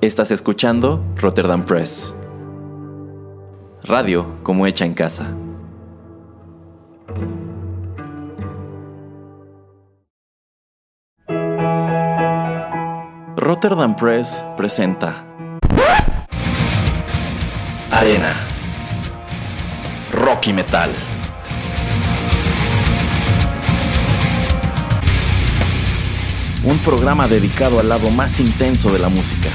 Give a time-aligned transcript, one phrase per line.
[0.00, 2.14] Estás escuchando Rotterdam Press.
[3.82, 5.34] Radio como hecha en casa.
[13.36, 15.24] Rotterdam Press presenta
[17.90, 18.34] Arena
[20.12, 20.92] Rocky Metal.
[26.62, 29.48] Un programa dedicado al lado más intenso de la música.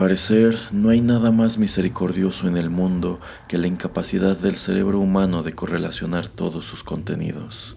[0.00, 5.42] Parecer, no hay nada más misericordioso en el mundo que la incapacidad del cerebro humano
[5.42, 7.76] de correlacionar todos sus contenidos.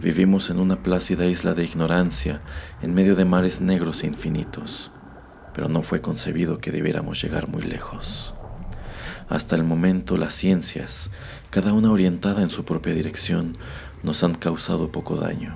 [0.00, 2.40] Vivimos en una plácida isla de ignorancia,
[2.80, 4.92] en medio de mares negros e infinitos,
[5.52, 8.32] pero no fue concebido que debiéramos llegar muy lejos.
[9.28, 11.10] Hasta el momento las ciencias,
[11.50, 13.58] cada una orientada en su propia dirección,
[14.02, 15.54] nos han causado poco daño.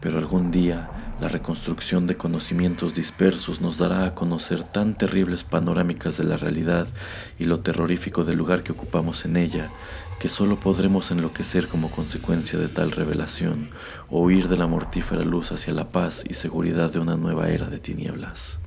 [0.00, 0.88] Pero algún día
[1.20, 6.88] la reconstrucción de conocimientos dispersos nos dará a conocer tan terribles panorámicas de la realidad
[7.38, 9.70] y lo terrorífico del lugar que ocupamos en ella,
[10.18, 13.70] que solo podremos enloquecer como consecuencia de tal revelación
[14.08, 17.66] o huir de la mortífera luz hacia la paz y seguridad de una nueva era
[17.66, 18.58] de tinieblas.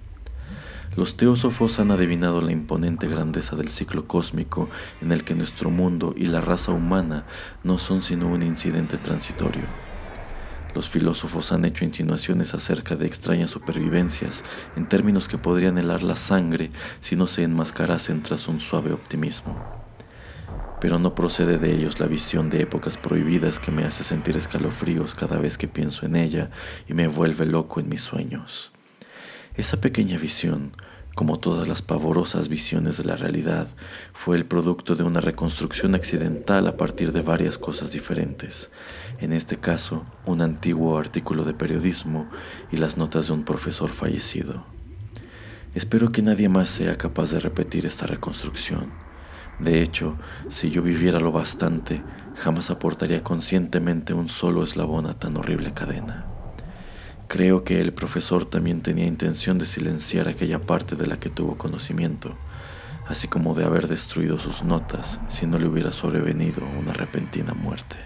[0.96, 4.70] Los teósofos han adivinado la imponente grandeza del ciclo cósmico
[5.02, 7.26] en el que nuestro mundo y la raza humana
[7.64, 9.87] no son sino un incidente transitorio.
[10.78, 14.44] Los filósofos han hecho insinuaciones acerca de extrañas supervivencias
[14.76, 19.58] en términos que podrían helar la sangre si no se enmascarasen tras un suave optimismo.
[20.80, 25.16] Pero no procede de ellos la visión de épocas prohibidas que me hace sentir escalofríos
[25.16, 26.52] cada vez que pienso en ella
[26.88, 28.72] y me vuelve loco en mis sueños.
[29.56, 30.74] Esa pequeña visión,
[31.18, 33.68] como todas las pavorosas visiones de la realidad,
[34.14, 38.70] fue el producto de una reconstrucción accidental a partir de varias cosas diferentes,
[39.20, 42.30] en este caso un antiguo artículo de periodismo
[42.72, 44.64] y las notas de un profesor fallecido.
[45.74, 48.92] Espero que nadie más sea capaz de repetir esta reconstrucción.
[49.58, 52.04] De hecho, si yo viviera lo bastante,
[52.36, 56.37] jamás aportaría conscientemente un solo eslabón a tan horrible cadena.
[57.28, 61.58] Creo que el profesor también tenía intención de silenciar aquella parte de la que tuvo
[61.58, 62.36] conocimiento,
[63.06, 67.98] así como de haber destruido sus notas si no le hubiera sobrevenido una repentina muerte.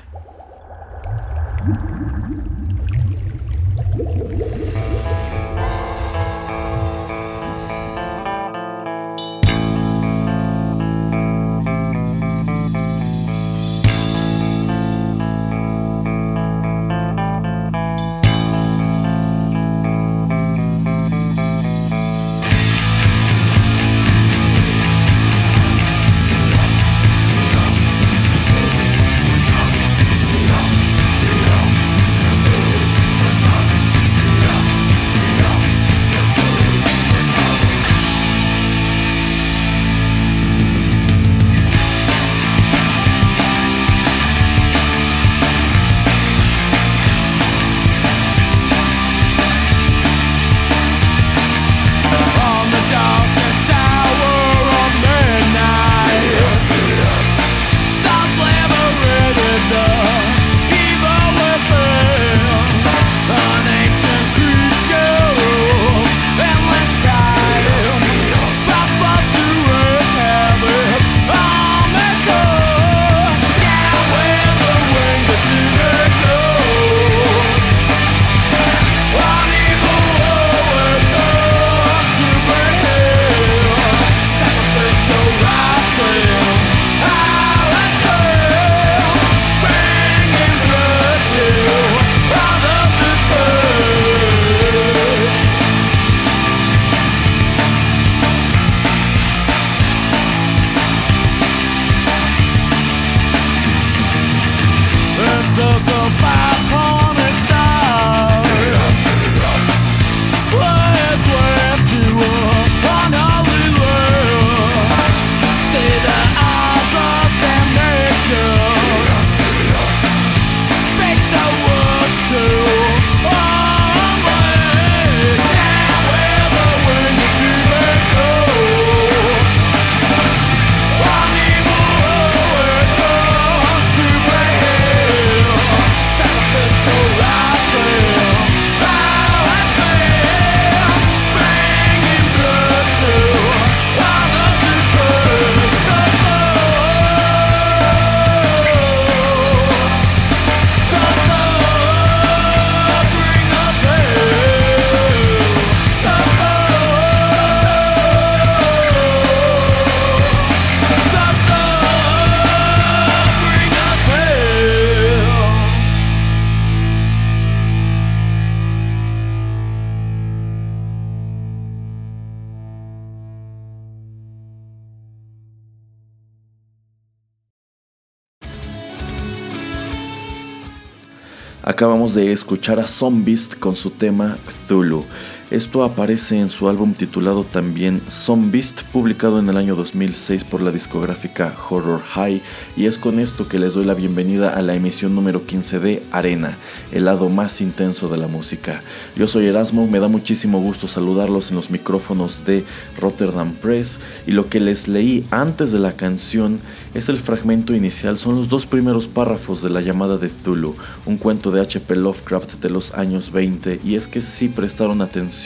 [181.82, 185.04] Acabamos de escuchar a Zombies con su tema Cthulhu.
[185.52, 190.72] Esto aparece en su álbum titulado también Zombies, publicado en el año 2006 por la
[190.72, 192.42] discográfica Horror High,
[192.78, 196.04] y es con esto que les doy la bienvenida a la emisión número 15 de
[196.14, 196.58] Arena,
[196.94, 198.82] el lado más intenso de la música.
[199.18, 202.64] Yo soy Erasmo, me da muchísimo gusto saludarlos en los micrófonos de
[202.98, 206.62] Rotterdam Press, y lo que les leí antes de la canción
[206.94, 211.18] es el fragmento inicial, son los dos primeros párrafos de la llamada de Zulu, un
[211.18, 211.94] cuento de H.P.
[211.98, 215.41] Lovecraft de los años 20, y es que si prestaron atención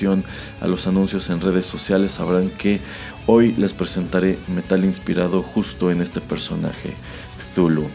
[0.62, 2.82] a los anuncios en redes sociales sabrán que
[3.28, 6.94] hoy les presentaré metal inspirado justo en este personaje,
[7.38, 7.88] Cthulhu.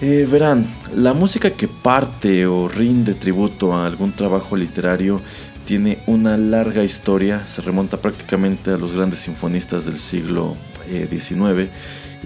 [0.00, 0.66] Eh, verán,
[0.96, 5.20] la música que parte o rinde tributo a algún trabajo literario
[5.66, 10.56] tiene una larga historia, se remonta prácticamente a los grandes sinfonistas del siglo
[10.88, 11.70] XIX eh,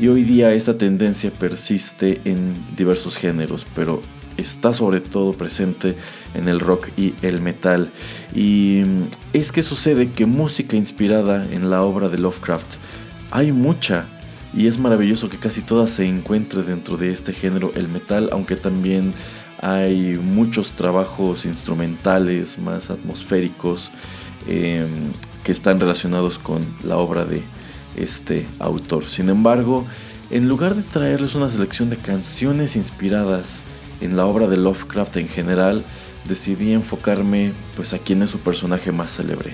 [0.00, 4.00] y hoy día esta tendencia persiste en diversos géneros, pero
[4.38, 5.94] está sobre todo presente
[6.34, 7.90] en el rock y el metal.
[8.34, 9.02] Y mm,
[9.34, 12.76] es que sucede que música inspirada en la obra de Lovecraft
[13.30, 14.06] hay mucha.
[14.54, 18.56] Y es maravilloso que casi toda se encuentre dentro de este género, el metal, aunque
[18.56, 19.12] también
[19.60, 23.90] hay muchos trabajos instrumentales más atmosféricos
[24.46, 24.88] em,
[25.44, 27.42] que están relacionados con la obra de
[27.96, 29.04] este autor.
[29.04, 29.84] Sin embargo,
[30.30, 33.64] en lugar de traerles una selección de canciones inspiradas
[34.00, 35.84] en la obra de Lovecraft en general,
[36.26, 39.52] decidí enfocarme pues a quién es su personaje más célebre,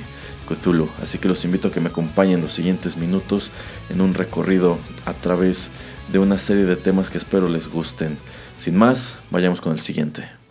[0.48, 0.88] Cthulhu.
[1.02, 3.50] Así que los invito a que me acompañen los siguientes minutos
[3.90, 5.70] en un recorrido a través
[6.12, 8.18] de una serie de temas que espero les gusten.
[8.56, 10.43] Sin más, vayamos con el siguiente.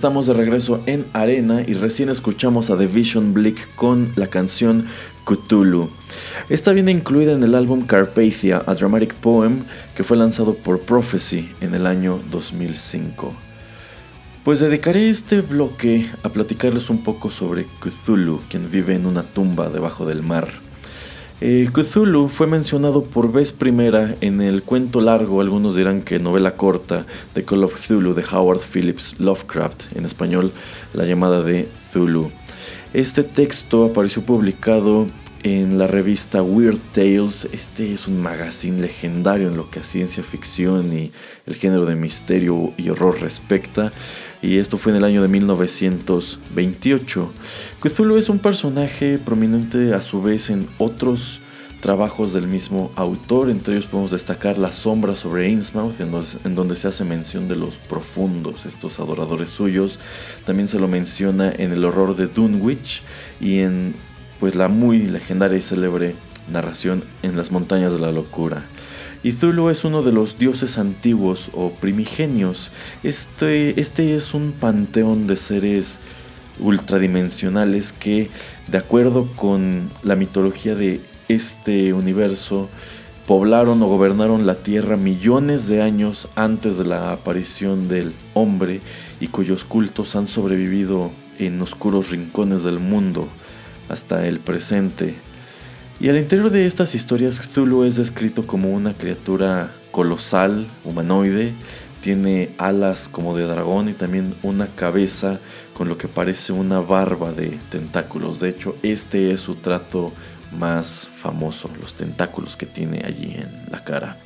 [0.00, 4.86] Estamos de regreso en Arena y recién escuchamos a The Vision Blick con la canción
[5.26, 5.90] Cthulhu.
[6.48, 9.64] Esta viene incluida en el álbum Carpathia, a Dramatic Poem,
[9.94, 13.34] que fue lanzado por Prophecy en el año 2005.
[14.42, 19.68] Pues dedicaré este bloque a platicarles un poco sobre Cthulhu, quien vive en una tumba
[19.68, 20.48] debajo del mar.
[21.42, 26.54] Eh, Cthulhu fue mencionado por vez primera en el cuento largo, algunos dirán que novela
[26.54, 30.52] corta, de Call of Cthulhu de Howard Phillips Lovecraft, en español
[30.92, 32.30] La llamada de Cthulhu.
[32.92, 35.06] Este texto apareció publicado
[35.42, 37.48] en la revista Weird Tales.
[37.52, 41.10] Este es un magazine legendario en lo que a ciencia ficción y
[41.46, 43.92] el género de misterio y horror respecta.
[44.42, 47.32] Y esto fue en el año de 1928.
[47.82, 51.40] Cthulhu es un personaje prominente a su vez en otros
[51.80, 56.88] trabajos del mismo autor, entre ellos podemos destacar La sombra sobre Innsmouth, en donde, se
[56.88, 59.98] hace mención de los profundos, estos adoradores suyos.
[60.44, 63.02] También se lo menciona en El horror de Dunwich
[63.40, 63.94] y en
[64.38, 66.14] pues la muy legendaria y célebre
[66.50, 68.64] narración en las montañas de la locura.
[69.22, 69.34] Y
[69.70, 72.70] es uno de los dioses antiguos o primigenios.
[73.02, 75.98] Este, este es un panteón de seres
[76.58, 78.30] ultradimensionales que,
[78.68, 82.70] de acuerdo con la mitología de este universo,
[83.26, 88.80] poblaron o gobernaron la Tierra millones de años antes de la aparición del hombre
[89.20, 93.28] y cuyos cultos han sobrevivido en oscuros rincones del mundo
[93.88, 95.29] hasta el presente.
[96.00, 101.52] Y al interior de estas historias, Cthulhu es descrito como una criatura colosal, humanoide,
[102.00, 105.40] tiene alas como de dragón y también una cabeza
[105.74, 108.40] con lo que parece una barba de tentáculos.
[108.40, 110.10] De hecho, este es su trato
[110.58, 114.16] más famoso, los tentáculos que tiene allí en la cara.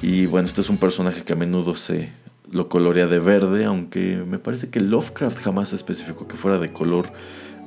[0.00, 2.12] Y bueno, este es un personaje que a menudo se
[2.52, 7.10] lo colorea de verde, aunque me parece que Lovecraft jamás especificó que fuera de color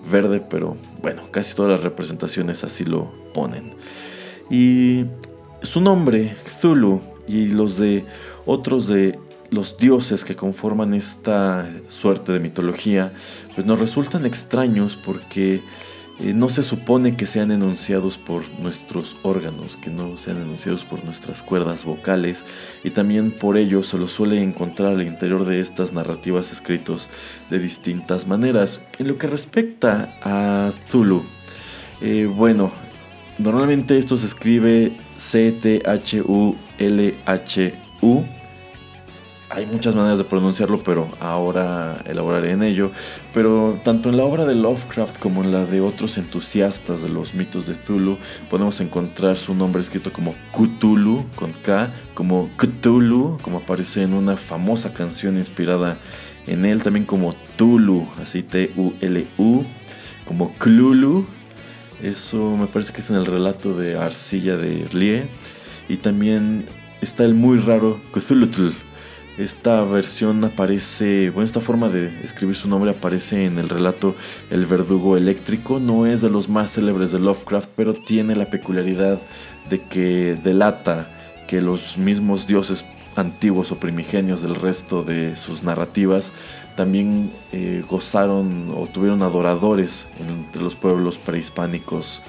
[0.10, 3.74] verde, pero bueno, casi todas las representaciones así lo ponen.
[4.50, 5.06] Y
[5.62, 8.06] su nombre, Cthulhu, y los de
[8.46, 9.20] otros de
[9.52, 13.14] los dioses que conforman esta suerte de mitología,
[13.54, 15.62] pues nos resultan extraños porque
[16.22, 21.04] eh, no se supone que sean enunciados por nuestros órganos, que no sean enunciados por
[21.04, 22.46] nuestras cuerdas vocales,
[22.84, 27.10] y también por ello se los suele encontrar al interior de estas narrativas escritos
[27.50, 28.86] de distintas maneras.
[29.00, 31.24] En lo que respecta a Zulu,
[32.02, 32.72] eh, bueno,
[33.40, 35.82] normalmente esto se escribe C-T-H-U-L-H-U.
[39.54, 42.90] Hay muchas maneras de pronunciarlo, pero ahora elaboraré en ello.
[43.34, 47.34] Pero tanto en la obra de Lovecraft como en la de otros entusiastas de los
[47.34, 48.18] mitos de Zulu,
[48.50, 54.38] podemos encontrar su nombre escrito como Cthulhu, con K, como Cthulhu, como aparece en una
[54.38, 55.98] famosa canción inspirada
[56.48, 59.66] en él, también como Tulu, así T-U-L-U,
[60.26, 61.26] como Klulu,
[62.02, 65.28] eso me parece que es en el relato de Arcilla de Lie,
[65.90, 66.66] y también
[67.02, 68.48] está el muy raro Cthulhu
[69.42, 74.16] esta versión aparece, bueno, esta forma de escribir su nombre aparece en el relato
[74.50, 75.80] El verdugo eléctrico.
[75.80, 79.20] No es de los más célebres de Lovecraft, pero tiene la peculiaridad
[79.70, 81.08] de que delata
[81.48, 86.32] que los mismos dioses antiguos o primigenios del resto de sus narrativas
[86.76, 92.22] también eh, gozaron o tuvieron adoradores entre los pueblos prehispánicos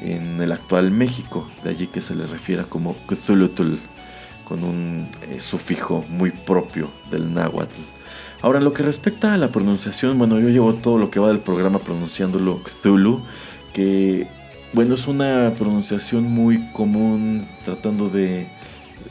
[0.00, 3.48] en el actual México, de allí que se le refiera como Cthulhu
[4.48, 7.80] con un eh, sufijo muy propio del náhuatl.
[8.40, 11.28] Ahora, en lo que respecta a la pronunciación, bueno, yo llevo todo lo que va
[11.28, 13.20] del programa pronunciándolo Cthulhu,
[13.74, 14.28] que,
[14.72, 18.48] bueno, es una pronunciación muy común tratando de,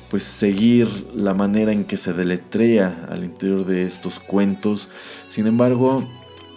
[0.10, 4.88] pues, seguir la manera en que se deletrea al interior de estos cuentos.
[5.28, 6.08] Sin embargo,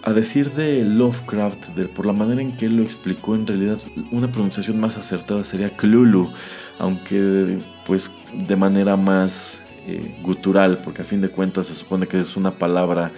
[0.03, 3.79] a decir de Lovecraft, por la manera en que él lo explicó, en realidad
[4.11, 6.31] una pronunciación más acertada sería Cthulhu,
[6.79, 12.19] aunque pues de manera más eh, gutural, porque a fin de cuentas se supone que
[12.19, 13.11] es una palabra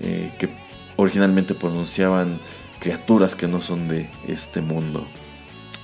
[0.00, 0.48] eh, que
[0.96, 2.38] originalmente pronunciaban
[2.78, 5.06] criaturas que no son de este mundo.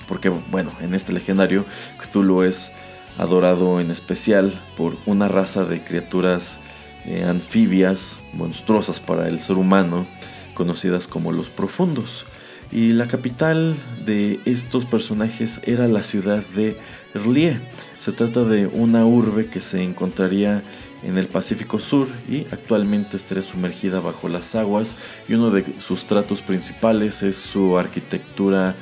[0.07, 1.65] Porque bueno, en este legendario
[1.99, 2.71] Cthulhu es
[3.17, 6.59] adorado en especial por una raza de criaturas
[7.05, 10.05] eh, anfibias monstruosas para el ser humano,
[10.53, 12.25] conocidas como los profundos.
[12.71, 16.77] Y la capital de estos personajes era la ciudad de
[17.13, 17.59] Erlie.
[17.97, 20.63] Se trata de una urbe que se encontraría
[21.03, 24.95] en el Pacífico Sur y actualmente estaría sumergida bajo las aguas
[25.27, 28.75] y uno de sus tratos principales es su arquitectura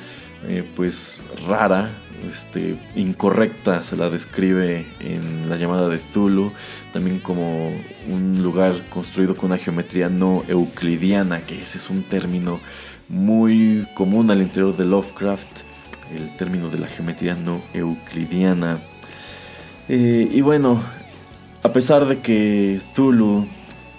[0.48, 1.90] eh, pues rara,
[2.28, 6.52] este, incorrecta se la describe en la llamada de Zulu,
[6.92, 7.72] también como
[8.08, 12.60] un lugar construido con una geometría no euclidiana, que ese es un término
[13.08, 15.62] muy común al interior de Lovecraft,
[16.14, 18.78] el término de la geometría no euclidiana.
[19.88, 20.82] Eh, y bueno,
[21.62, 23.46] a pesar de que Zulu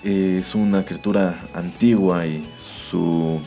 [0.03, 2.47] es una criatura antigua y
[2.89, 3.41] su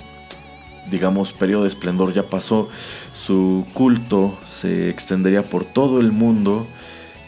[0.90, 2.68] digamos, periodo de esplendor ya pasó,
[3.12, 6.66] su culto se extendería por todo el mundo.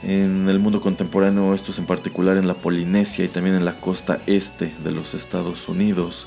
[0.03, 3.77] En el mundo contemporáneo, esto es en particular en la Polinesia y también en la
[3.77, 6.27] costa este de los Estados Unidos.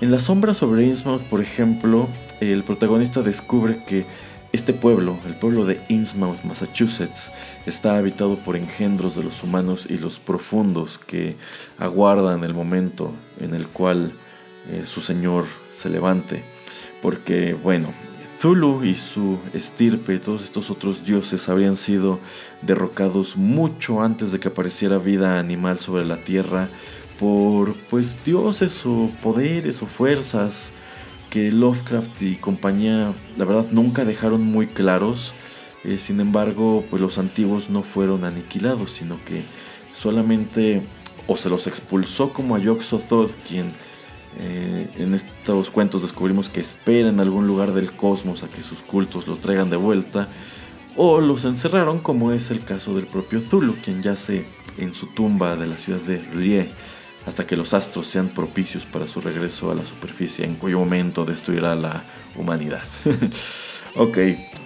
[0.00, 2.08] En la sombra sobre Innsmouth, por ejemplo,
[2.40, 4.06] el protagonista descubre que
[4.50, 7.30] este pueblo, el pueblo de Innsmouth, Massachusetts,
[7.66, 11.36] está habitado por engendros de los humanos y los profundos que
[11.78, 14.12] aguardan el momento en el cual
[14.70, 16.42] eh, su señor se levante.
[17.02, 17.92] Porque, bueno,
[18.40, 22.20] Zulu y su estirpe, todos estos otros dioses habían sido
[22.62, 26.70] derrocados mucho antes de que apareciera vida animal sobre la tierra
[27.20, 30.72] por pues dioses o poderes o fuerzas
[31.28, 35.34] que Lovecraft y compañía la verdad nunca dejaron muy claros.
[35.84, 39.44] Eh, sin embargo, pues los antiguos no fueron aniquilados, sino que
[39.92, 40.82] solamente
[41.26, 43.72] o se los expulsó como a Yog-Sothoth, quien
[44.38, 48.80] eh, en estos cuentos descubrimos que espera en algún lugar del cosmos a que sus
[48.80, 50.28] cultos lo traigan de vuelta,
[50.96, 54.44] o los encerraron como es el caso del propio Zulu, quien yace
[54.78, 56.70] en su tumba de la ciudad de Rie,
[57.26, 61.24] hasta que los astros sean propicios para su regreso a la superficie, en cuyo momento
[61.24, 62.04] destruirá la
[62.36, 62.82] humanidad.
[63.96, 64.18] ok,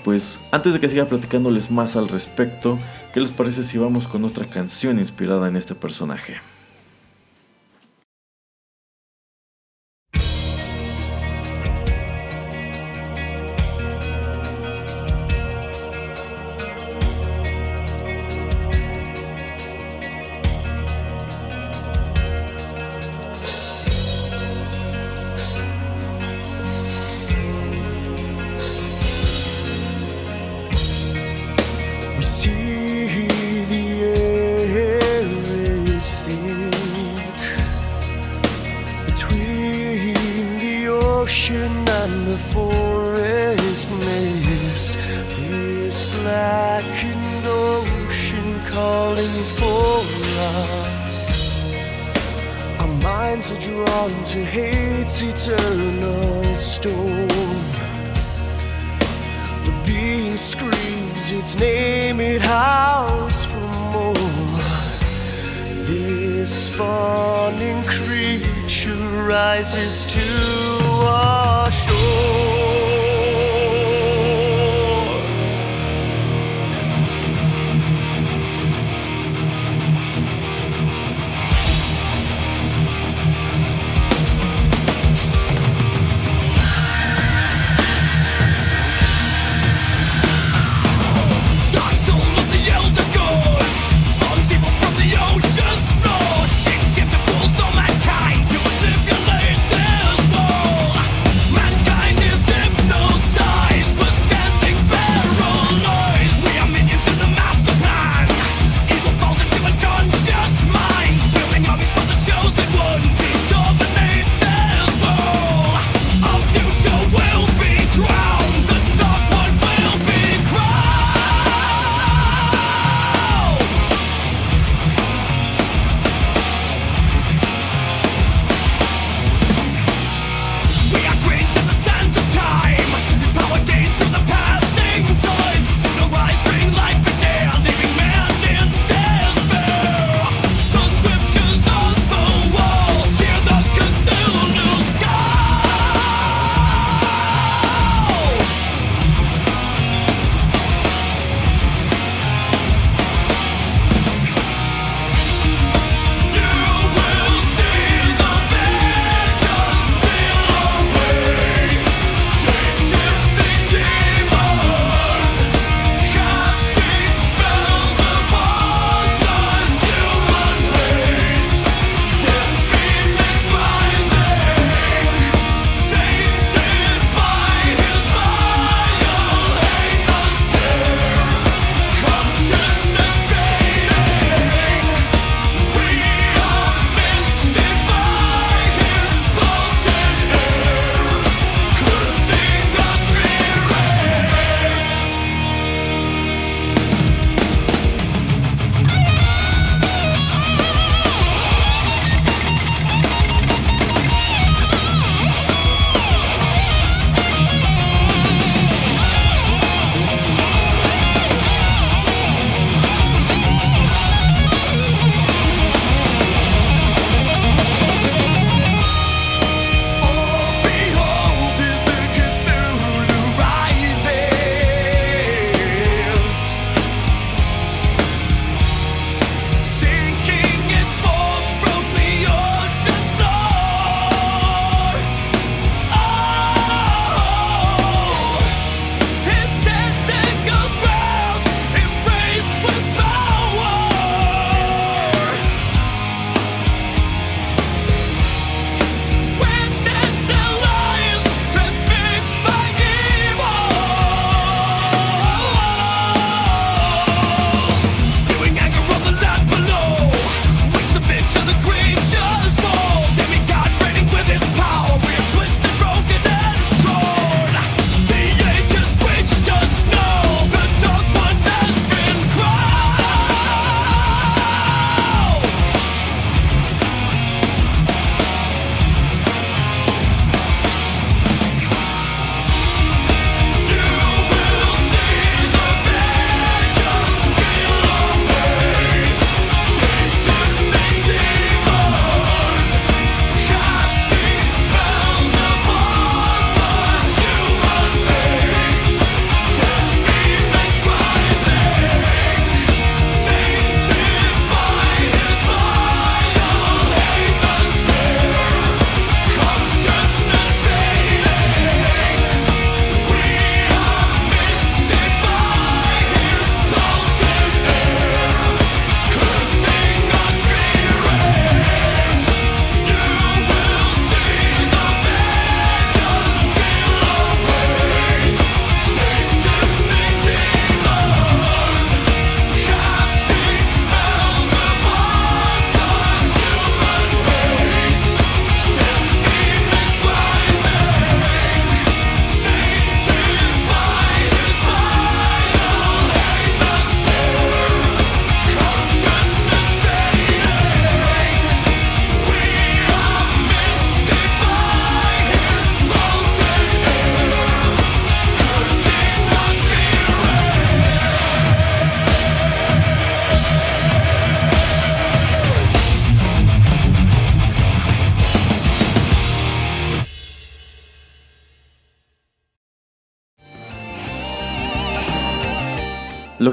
[0.05, 2.79] pues antes de que siga platicándoles más al respecto,
[3.13, 6.37] ¿qué les parece si vamos con otra canción inspirada en este personaje?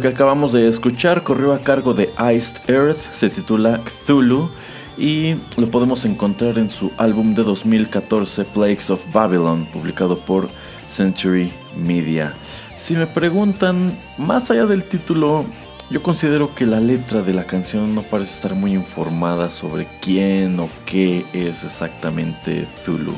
[0.02, 4.50] Que acabamos de escuchar corrió a cargo de Iced Earth, se titula Cthulhu
[4.98, 10.50] y lo podemos encontrar en su álbum de 2014 Plagues of Babylon, publicado por
[10.90, 12.34] Century Media.
[12.78, 15.46] Si me preguntan, más allá del título,
[15.92, 20.60] yo considero que la letra de la canción no parece estar muy informada sobre quién
[20.60, 23.14] o qué es exactamente Zulu.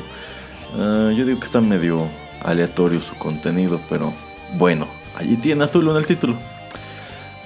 [0.78, 2.06] Ah, yo digo que está medio
[2.42, 4.12] aleatorio su contenido, pero
[4.58, 6.36] bueno, allí tiene a Zulu en el título.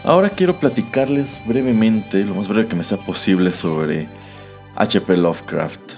[0.05, 4.09] Ahora quiero platicarles brevemente, lo más breve que me sea posible, sobre
[4.77, 5.17] H.P.
[5.17, 5.95] Lovecraft.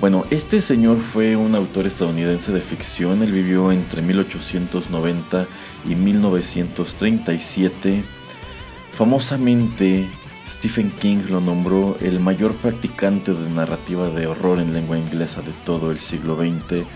[0.00, 5.46] Bueno, este señor fue un autor estadounidense de ficción, él vivió entre 1890
[5.86, 8.04] y 1937
[8.94, 10.08] Famosamente,
[10.46, 15.50] Stephen King lo nombró el mayor practicante de narrativa de horror en lengua inglesa de
[15.64, 16.86] todo el siglo XX.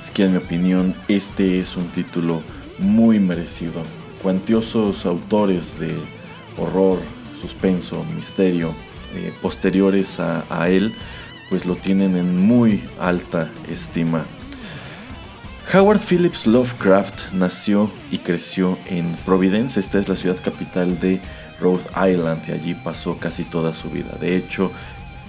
[0.00, 2.42] Es que en mi opinión este es un título
[2.78, 3.82] muy merecido.
[4.22, 5.94] Cuantiosos autores de
[6.56, 6.98] horror,
[7.40, 8.74] suspenso, misterio,
[9.14, 10.94] eh, posteriores a, a él,
[11.48, 14.26] pues lo tienen en muy alta estima.
[15.72, 21.20] Howard Phillips Lovecraft nació y creció en Providence, esta es la ciudad capital de
[21.60, 24.16] Rhode Island y allí pasó casi toda su vida.
[24.18, 24.72] De hecho,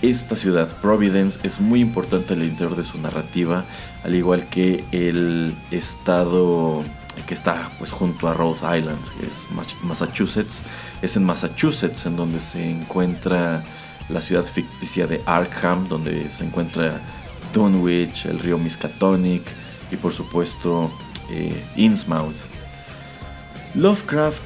[0.02, 3.66] esta ciudad, Providence, es muy importante al interior de su narrativa,
[4.04, 6.86] al igual que el estado
[7.28, 9.48] que está pues junto a Rhode Island, que es
[9.84, 10.62] Massachusetts.
[11.02, 13.64] Es en Massachusetts en donde se encuentra
[14.10, 17.00] la ciudad ficticia de Arkham, donde se encuentra
[17.54, 19.44] Dunwich, el río Miskatonic
[19.92, 20.92] y por supuesto
[21.30, 22.36] eh, Innsmouth.
[23.76, 24.42] Lovecraft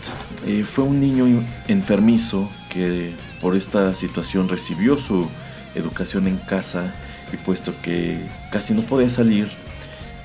[0.45, 5.29] eh, fue un niño enfermizo que por esta situación recibió su
[5.75, 6.93] educación en casa
[7.31, 8.19] y puesto que
[8.51, 9.49] casi no podía salir,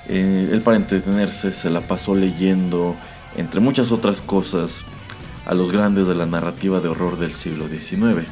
[0.09, 2.97] eh, él para entretenerse se la pasó leyendo,
[3.37, 4.85] entre muchas otras cosas,
[5.47, 8.27] a los grandes de la narrativa de horror del siglo XIX.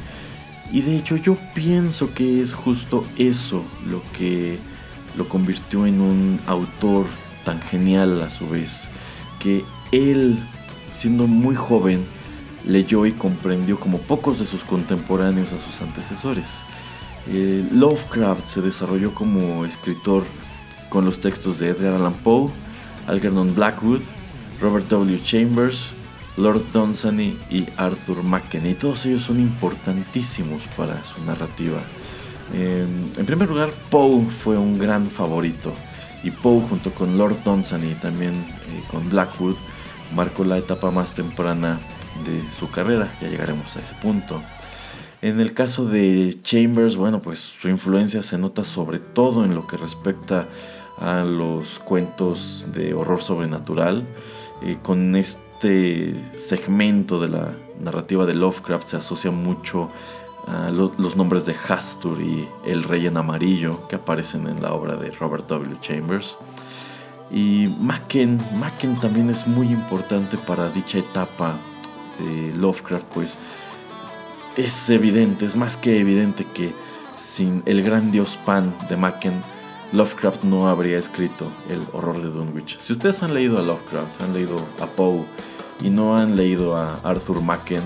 [0.71, 4.59] Y de hecho yo pienso que es justo eso lo que
[5.15, 7.05] lo convirtió en un autor
[7.43, 8.89] tan genial a su vez,
[9.39, 10.37] que él
[10.97, 12.05] siendo muy joven,
[12.65, 16.63] leyó y comprendió como pocos de sus contemporáneos a sus antecesores.
[17.27, 20.23] Eh, Lovecraft se desarrolló como escritor
[20.89, 22.49] con los textos de Edgar Allan Poe,
[23.07, 24.01] Algernon Blackwood,
[24.61, 25.19] Robert W.
[25.23, 25.91] Chambers,
[26.37, 28.17] Lord Dunsany y Arthur
[28.63, 31.79] y todos ellos son importantísimos para su narrativa.
[32.53, 35.73] en primer lugar, Poe fue un gran favorito,
[36.23, 39.55] y Poe junto con Lord Dunsany y también eh, con Blackwood
[40.15, 41.79] marcó la etapa más temprana
[42.25, 44.41] de su carrera, ya llegaremos a ese punto.
[45.21, 49.65] En el caso de Chambers, bueno, pues su influencia se nota sobre todo en lo
[49.65, 50.47] que respecta
[50.99, 54.05] los cuentos de horror sobrenatural.
[54.61, 59.89] Eh, con este segmento de la narrativa de Lovecraft se asocia mucho
[60.47, 64.95] a los nombres de Hastur y el Rey en Amarillo que aparecen en la obra
[64.95, 65.77] de Robert W.
[65.81, 66.37] Chambers.
[67.29, 71.55] Y Macken, Macken también es muy importante para dicha etapa
[72.19, 73.37] de Lovecraft, pues
[74.55, 76.73] es evidente, es más que evidente que
[77.17, 79.43] sin el gran dios Pan de Macken,
[79.93, 82.77] Lovecraft no habría escrito el horror de Dunwich.
[82.79, 85.23] Si ustedes han leído a Lovecraft, han leído a Poe
[85.81, 87.83] y no han leído a Arthur Macken,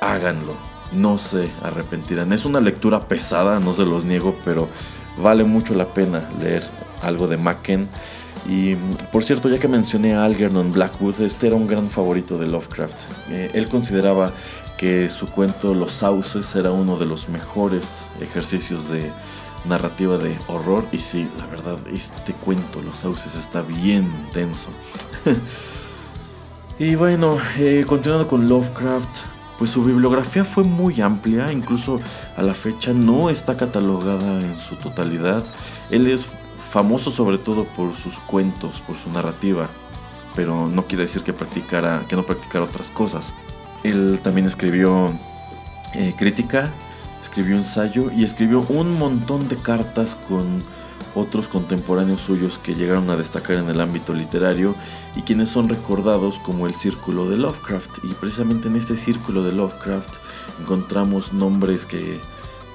[0.00, 0.54] háganlo,
[0.92, 2.32] no se arrepentirán.
[2.32, 4.68] Es una lectura pesada, no se los niego, pero
[5.22, 6.64] vale mucho la pena leer
[7.02, 7.88] algo de Macken.
[8.46, 8.74] Y
[9.12, 12.96] por cierto, ya que mencioné a Algernon Blackwood, este era un gran favorito de Lovecraft.
[13.30, 14.32] Eh, él consideraba
[14.76, 19.10] que su cuento Los Sauces era uno de los mejores ejercicios de
[19.64, 20.84] narrativa de horror.
[20.92, 24.68] Y sí, la verdad, este cuento Los Sauces está bien denso.
[26.78, 29.20] y bueno, eh, continuando con Lovecraft,
[29.58, 32.00] pues su bibliografía fue muy amplia, incluso
[32.36, 35.44] a la fecha no está catalogada en su totalidad.
[35.90, 36.26] Él es
[36.70, 39.68] famoso sobre todo por sus cuentos, por su narrativa,
[40.34, 43.34] pero no quiere decir que, practicara, que no practicara otras cosas.
[43.82, 45.12] Él también escribió
[45.94, 46.70] eh, crítica,
[47.22, 50.62] escribió ensayo y escribió un montón de cartas con
[51.14, 54.74] otros contemporáneos suyos que llegaron a destacar en el ámbito literario
[55.16, 58.04] y quienes son recordados como el círculo de Lovecraft.
[58.04, 60.16] Y precisamente en este círculo de Lovecraft
[60.60, 62.18] encontramos nombres que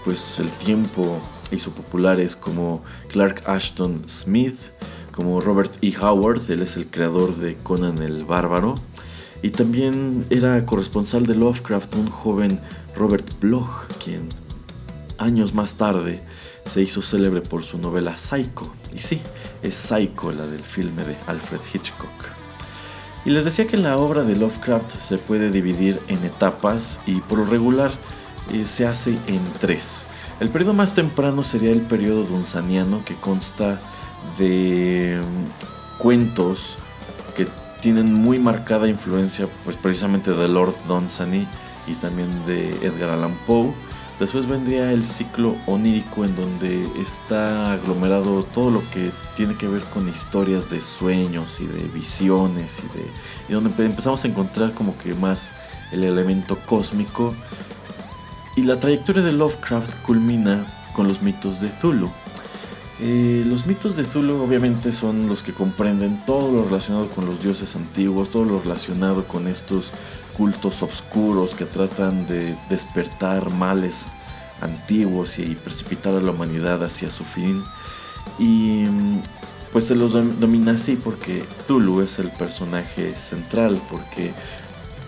[0.03, 1.19] pues el tiempo
[1.51, 4.69] hizo populares como Clark Ashton Smith,
[5.12, 5.93] como Robert E.
[5.97, 8.75] Howard, él es el creador de Conan el Bárbaro,
[9.41, 12.60] y también era corresponsal de Lovecraft un joven
[12.95, 14.29] Robert Bloch, quien
[15.17, 16.21] años más tarde
[16.65, 18.71] se hizo célebre por su novela Psycho.
[18.93, 19.21] Y sí,
[19.62, 22.10] es Psycho la del filme de Alfred Hitchcock.
[23.25, 27.39] Y les decía que la obra de Lovecraft se puede dividir en etapas y por
[27.39, 27.91] lo regular
[28.53, 30.05] eh, se hace en tres.
[30.39, 33.79] El periodo más temprano sería el periodo dunsaniano que consta
[34.38, 36.75] de mm, cuentos
[37.36, 37.47] que
[37.81, 41.47] tienen muy marcada influencia pues precisamente de Lord Dunsany
[41.88, 43.74] y también de Edgar Allan Poe.
[44.19, 49.82] Después vendría el ciclo onírico en donde está aglomerado todo lo que tiene que ver
[49.93, 53.06] con historias de sueños y de visiones y de
[53.50, 55.54] y donde empezamos a encontrar como que más
[55.91, 57.34] el elemento cósmico
[58.56, 62.10] y la trayectoria de Lovecraft culmina con los mitos de Zulu.
[63.02, 67.43] Eh, los mitos de Zulu obviamente son los que comprenden todo lo relacionado con los
[67.43, 69.91] dioses antiguos, todo lo relacionado con estos
[70.38, 74.06] cultos oscuros que tratan de despertar males
[74.62, 77.63] antiguos y precipitar a la humanidad hacia su fin.
[78.39, 78.86] Y
[79.71, 84.32] pues se los domina así porque Zulu es el personaje central, porque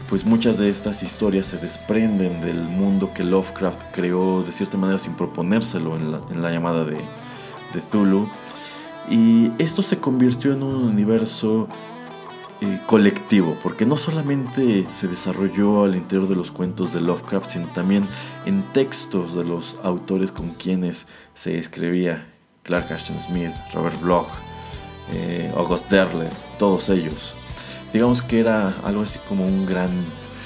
[0.09, 4.97] pues muchas de estas historias se desprenden del mundo que Lovecraft creó de cierta manera
[4.97, 6.97] sin proponérselo en la, llamada de,
[7.73, 8.29] de Zulu.
[9.09, 11.67] Y esto se convirtió en un universo
[12.59, 17.67] eh, colectivo, porque no solamente se desarrolló al interior de los cuentos de Lovecraft, sino
[17.67, 18.07] también
[18.45, 22.27] en textos de los autores con quienes se escribía,
[22.63, 24.27] Clark Ashton Smith, Robert Bloch,
[25.13, 27.35] eh, August Derleth, todos ellos.
[27.93, 29.91] Digamos que era algo así como un gran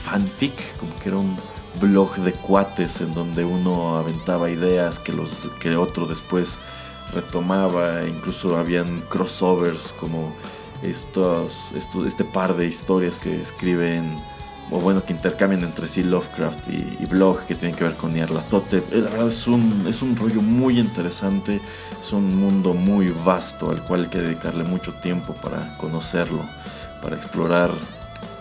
[0.04, 1.38] fanfic, como que era un
[1.80, 6.60] blog de cuates en donde uno aventaba ideas que, los, que otro después
[7.14, 10.34] retomaba, incluso habían crossovers como
[10.84, 14.20] estos, este par de historias que escriben,
[14.72, 18.94] o bueno, que intercambian entre sí Lovecraft y, Blog, que tienen que ver con Nyarlathotep.
[18.94, 21.62] Eh, la verdad es un, es un rollo muy interesante,
[22.02, 26.46] es un mundo muy vasto al cual hay que dedicarle mucho tiempo para conocerlo,
[27.02, 27.72] para explorar,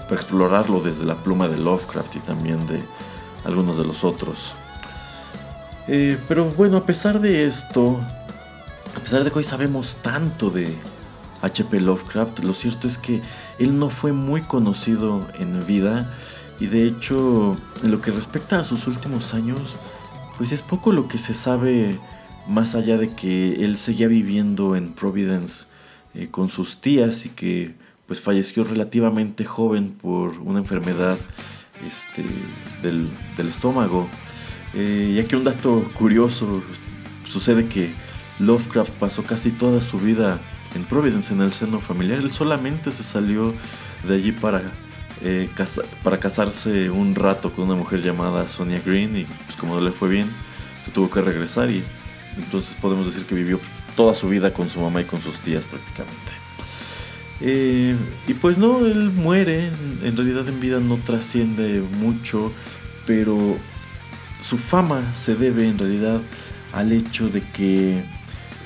[0.05, 2.83] para explorarlo desde la pluma de Lovecraft y también de
[3.45, 4.55] algunos de los otros.
[5.89, 8.01] Eh, pero bueno, a pesar de esto,
[8.97, 10.77] a pesar de que hoy sabemos tanto de,
[11.43, 11.81] H.P.
[11.81, 13.23] Lovecraft, lo cierto es que
[13.59, 16.13] él no fue muy conocido en vida
[16.61, 19.77] y de hecho en lo que respecta a sus últimos años,
[20.37, 21.99] pues es poco lo que se sabe
[22.47, 25.67] más allá de que él seguía viviendo en Providence
[26.15, 27.75] eh, con sus tías y que
[28.07, 31.17] pues falleció relativamente joven por una enfermedad
[31.87, 32.25] este,
[32.83, 34.09] del, estómago.
[34.75, 36.63] Eh, ya que un dato curioso
[37.29, 37.93] sucede que
[38.41, 40.41] Lovecraft pasó casi toda su vida
[40.75, 42.19] en Providence, en el seno familiar.
[42.19, 43.55] Él solamente se salió
[44.07, 44.63] de allí para,
[45.23, 45.49] eh,
[46.03, 49.91] para casarse un rato con una mujer llamada Sonia Green y pues como no le
[49.91, 50.29] fue bien,
[50.85, 51.83] se tuvo que regresar y
[52.37, 53.61] entonces podemos decir que vivió
[53.97, 56.33] toda su vida con su mamá y con sus tías prácticamente.
[57.43, 57.97] Eh,
[58.29, 59.71] y pues no, él muere,
[60.03, 62.53] en realidad en vida no trasciende mucho,
[63.07, 63.57] pero
[64.43, 66.21] su fama se debe en realidad
[66.73, 68.03] al hecho de que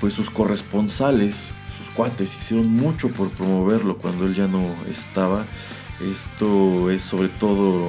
[0.01, 1.55] pues sus corresponsales
[1.95, 5.47] cuates hicieron mucho por promoverlo cuando él ya no estaba.
[6.01, 7.89] Esto es sobre todo,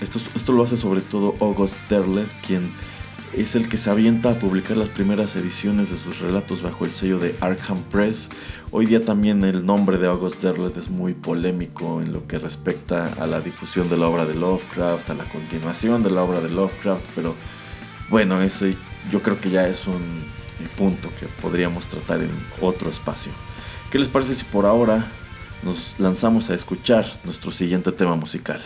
[0.00, 2.70] esto, esto lo hace sobre todo August Derleth, quien
[3.32, 6.90] es el que se avienta a publicar las primeras ediciones de sus relatos bajo el
[6.90, 8.30] sello de Arkham Press.
[8.70, 13.12] Hoy día también el nombre de August Derleth es muy polémico en lo que respecta
[13.18, 16.50] a la difusión de la obra de Lovecraft, a la continuación de la obra de
[16.50, 17.34] Lovecraft, pero
[18.08, 18.66] bueno, eso
[19.10, 20.00] yo creo que ya es un
[20.78, 23.32] punto que podríamos tratar en otro espacio.
[23.90, 25.06] ¿Qué les parece si por ahora
[25.62, 28.60] nos lanzamos a escuchar nuestro siguiente tema musical?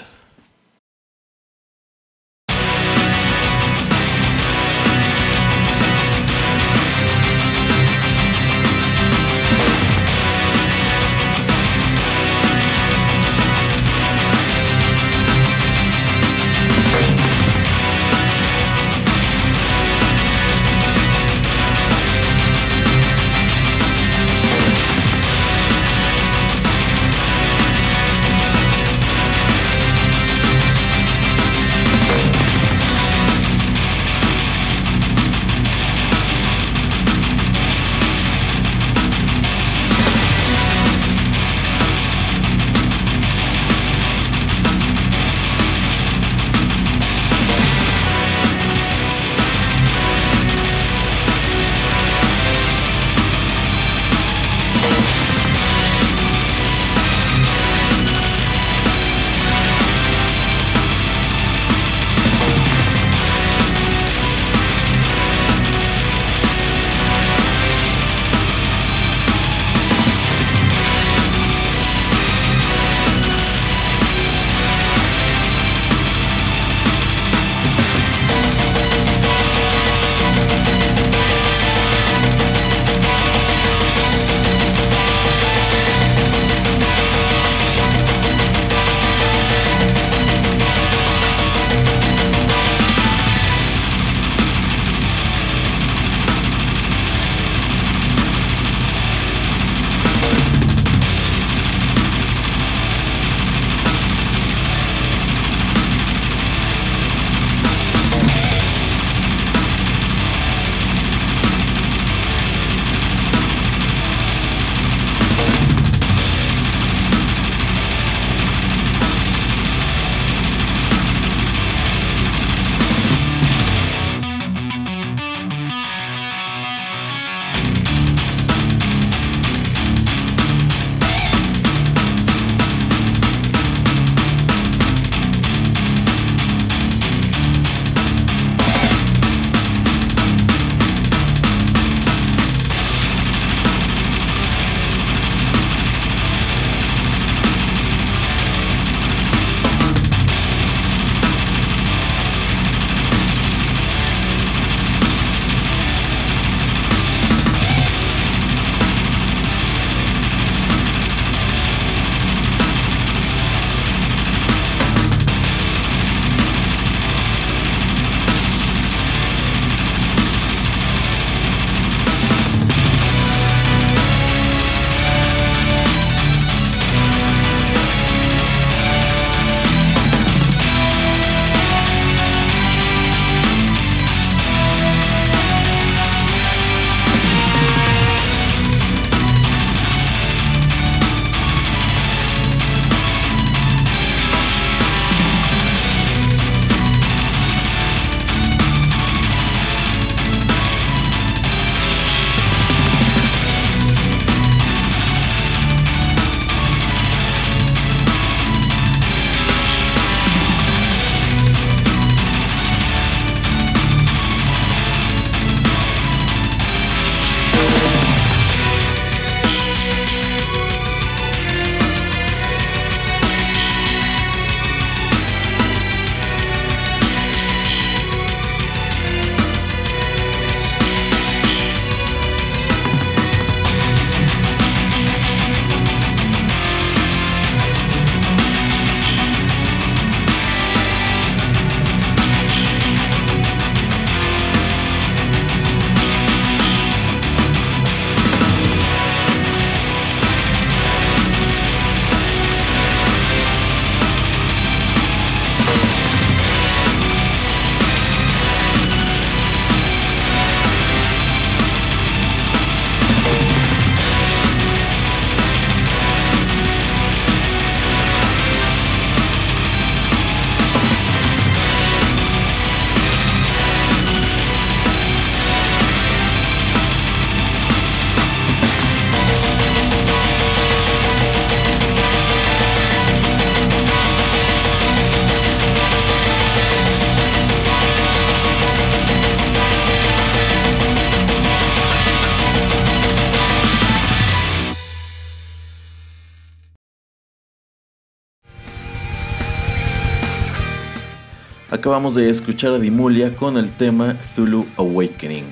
[301.91, 305.47] Acabamos de escuchar a Dimulia con el tema Zulu Awakening.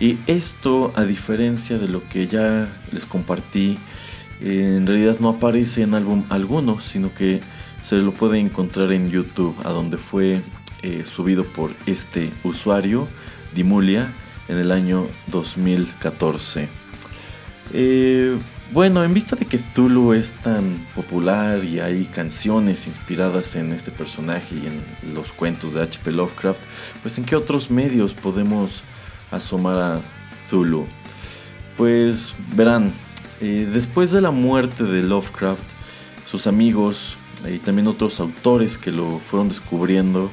[0.00, 3.76] Y esto, a diferencia de lo que ya les compartí,
[4.40, 7.42] en realidad no aparece en álbum alguno, sino que
[7.82, 10.40] se lo puede encontrar en YouTube, a donde fue
[10.80, 13.06] eh, subido por este usuario,
[13.54, 14.10] Dimulia,
[14.48, 16.70] en el año 2014.
[17.74, 18.38] Eh,
[18.72, 23.90] bueno, en vista de que Zulu es tan popular y hay canciones inspiradas en este
[23.90, 26.10] personaje y en los cuentos de H.P.
[26.10, 26.62] Lovecraft,
[27.02, 28.82] pues en qué otros medios podemos
[29.30, 30.00] asomar a
[30.48, 30.86] Zulu?
[31.76, 32.92] Pues verán,
[33.42, 35.62] eh, después de la muerte de Lovecraft,
[36.26, 40.30] sus amigos y también otros autores que lo fueron descubriendo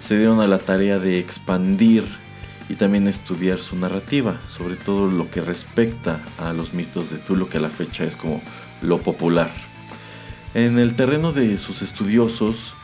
[0.00, 2.23] se dieron a la tarea de expandir
[2.68, 7.48] y también estudiar su narrativa, sobre todo lo que respecta a los mitos de Zulu,
[7.48, 8.40] que a la fecha es como
[8.82, 9.50] lo popular.
[10.54, 12.74] En el terreno de sus estudiosos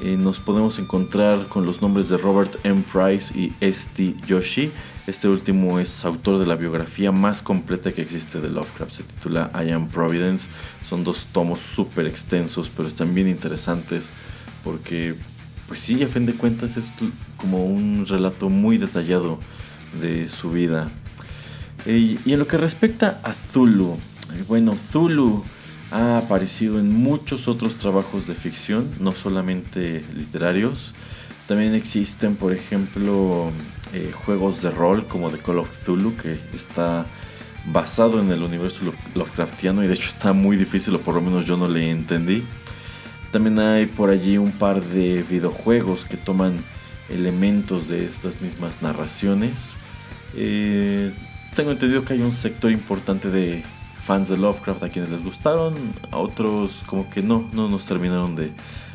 [0.00, 2.82] eh, nos podemos encontrar con los nombres de Robert M.
[2.92, 4.14] Price y S.T.
[4.26, 4.70] Yoshi.
[5.06, 8.92] Este último es autor de la biografía más completa que existe de Lovecraft.
[8.92, 10.48] Se titula I Am Providence.
[10.86, 14.12] Son dos tomos súper extensos, pero están bien interesantes
[14.62, 15.14] porque
[15.68, 16.92] pues sí, a fin de cuentas es
[17.36, 19.38] como un relato muy detallado
[20.00, 20.90] de su vida.
[21.86, 23.94] Y, en lo que respecta a Zulu,
[24.34, 25.44] eh, bueno, Zulu
[25.90, 30.94] ha aparecido en muchos otros trabajos de ficción, no solamente literarios.
[31.46, 33.50] También existen, por ejemplo,
[33.92, 37.06] eh, juegos de rol como The Call of Zulu, que está
[37.66, 38.80] basado en el universo
[39.14, 42.42] Lovecraftiano y de hecho está muy difícil, o por lo menos yo no le entendí.
[43.36, 46.56] También hay por allí un par de videojuegos que toman
[47.10, 49.76] elementos de estas mismas narraciones.
[50.34, 51.12] Eh,
[51.54, 53.62] tengo entendido que hay un sector importante de
[54.02, 55.74] fans de Lovecraft a quienes les gustaron,
[56.12, 58.52] a otros como que no, no nos terminaron de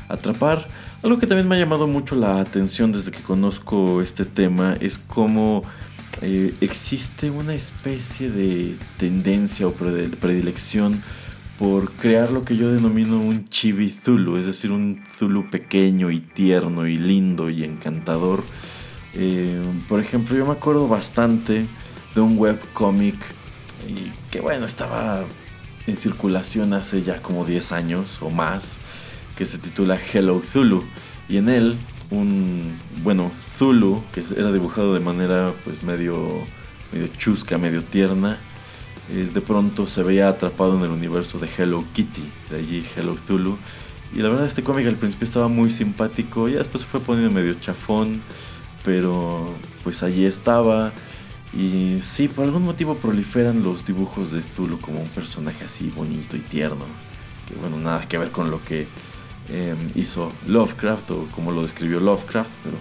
[0.10, 0.68] atrapar.
[1.04, 4.98] Algo que también me ha llamado mucho la atención desde que conozco este tema es
[4.98, 5.62] cómo
[6.24, 11.04] eh, existe una especie de tendencia o predilección
[11.62, 16.20] por crear lo que yo denomino un chibi Zulu, es decir, un Zulu pequeño y
[16.20, 18.41] tierno y lindo y encantador.
[19.14, 21.68] Eh, por ejemplo, yo me acuerdo bastante
[22.16, 23.16] de un webcomic
[24.32, 25.24] que bueno, estaba
[25.86, 28.80] en circulación hace ya como 10 años o más,
[29.38, 30.84] que se titula Hello Zulu.
[31.30, 31.78] Y en él,
[32.09, 36.28] un, bueno, Zulu, que era dibujado de manera pues medio,
[36.91, 38.39] medio chusca, medio tierna,
[39.10, 43.16] eh, de pronto se veía atrapado en el universo de Hello Kitty, de allí Hello
[43.18, 43.58] Zulu.
[44.14, 47.32] Y la verdad este cómic al principio estaba muy simpático, ya después se fue poniendo
[47.32, 48.22] medio chafón,
[48.84, 50.91] pero pues allí estaba.
[51.54, 56.38] Y sí, por algún motivo proliferan los dibujos de Zulu como un personaje así bonito
[56.38, 56.86] y tierno.
[57.47, 58.88] Que bueno, nada que ver con lo que
[59.49, 62.78] em, hizo Lovecraft o como lo describió Lovecraft, pero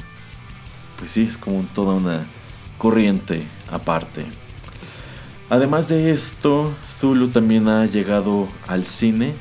[0.98, 2.24] pues sí, es como toda una
[2.78, 4.24] corriente aparte.
[5.50, 9.32] Además de esto, Zulu también ha llegado al cine,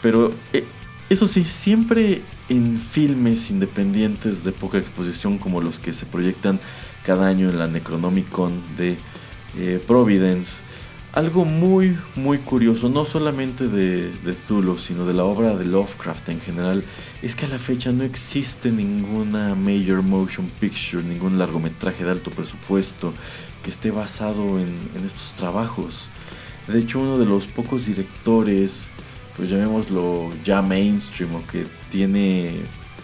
[0.00, 0.64] pero eh,
[1.10, 6.60] eso sí, siempre en filmes independientes de poca exposición como los que se proyectan
[7.04, 8.96] cada año en la Necronomicon de
[9.58, 10.62] eh, Providence.
[11.12, 16.28] Algo muy, muy curioso, no solamente de, de, Zulu, sino de la obra de Lovecraft
[16.28, 16.84] en general,
[17.22, 22.30] es que a la fecha no existe ninguna major motion picture, ningún largometraje de alto
[22.30, 23.14] presupuesto
[23.66, 26.06] que esté basado en, estos trabajos.
[26.68, 28.90] De hecho, uno de los pocos directores,
[29.36, 32.60] pues llamémoslo ya mainstream, o que tiene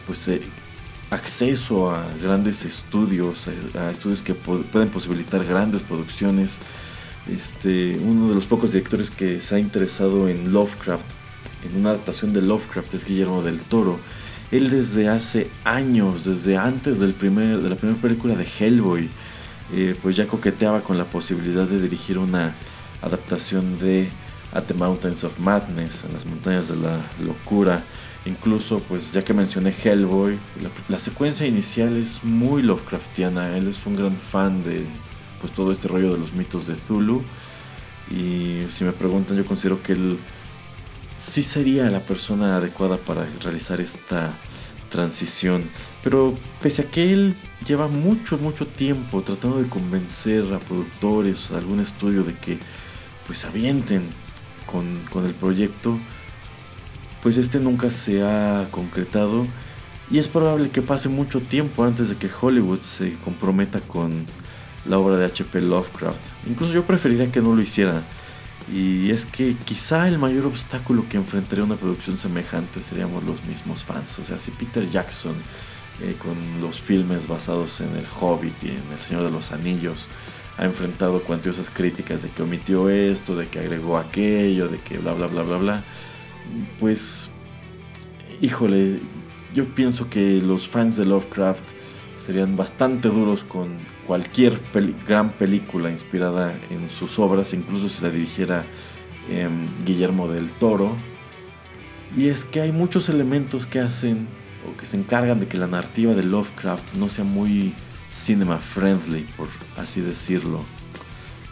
[0.06, 0.40] pues eh,
[1.10, 6.60] acceso a grandes estudios, a, estudios que pueden posibilitar grandes producciones.
[7.28, 11.06] Este, uno de los pocos directores que se ha interesado en Lovecraft,
[11.64, 13.98] en una adaptación de Lovecraft, es Guillermo del Toro.
[14.52, 19.10] Él desde hace años, desde antes del primer, de la primera película de Hellboy,
[19.72, 22.54] eh, pues ya coqueteaba con la posibilidad de dirigir una
[23.00, 24.08] adaptación de
[24.52, 27.82] At the Mountains of Madness, en las montañas de la locura.
[28.24, 30.38] Incluso, pues ya que mencioné Hellboy,
[30.88, 33.56] la, secuencia inicial es muy Lovecraftiana.
[33.56, 34.84] Él es un gran fan de
[35.40, 37.22] pues todo este rollo de los mitos de Zulu.
[38.10, 40.18] Y si me preguntan, yo considero que él
[41.16, 44.30] sí sería la persona adecuada para realizar esta
[44.90, 45.64] transición.
[46.04, 47.34] Pero pese a que él
[47.64, 52.58] lleva mucho, mucho tiempo tratando de convencer a productores, a algún estudio de que
[53.26, 54.02] pues avienten
[54.66, 55.98] con, con el proyecto,
[57.22, 59.46] pues este nunca se ha concretado
[60.10, 64.26] y es probable que pase mucho tiempo antes de que Hollywood se comprometa con
[64.86, 66.20] la obra de HP Lovecraft.
[66.46, 68.02] Incluso yo preferiría que no lo hiciera.
[68.72, 73.84] Y es que quizá el mayor obstáculo que enfrentaría una producción semejante seríamos los mismos
[73.84, 74.18] fans.
[74.18, 75.34] O sea, si Peter Jackson
[76.02, 80.08] eh, con los filmes basados en El Hobbit y en El Señor de los Anillos,
[80.58, 85.14] ha enfrentado cuantiosas críticas de que omitió esto, de que agregó aquello, de que bla
[85.14, 85.84] bla bla bla bla.
[86.78, 87.30] Pues,
[88.40, 89.00] híjole,
[89.54, 91.62] yo pienso que los fans de Lovecraft
[92.16, 94.60] serían bastante duros con cualquier
[95.06, 98.64] gran película inspirada en sus obras, incluso si la dirigiera
[99.30, 100.96] em, Guillermo del Toro.
[102.16, 104.28] Y es que hay muchos elementos que hacen
[104.68, 107.74] o que se encargan de que la narrativa de Lovecraft no sea muy
[108.10, 110.64] cinema friendly, por así decirlo.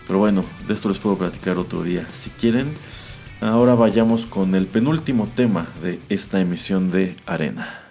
[0.06, 2.06] Pero bueno, de esto les puedo platicar otro día.
[2.12, 2.74] Si quieren,
[3.40, 7.89] ahora vayamos con el penúltimo tema de esta emisión de Arena.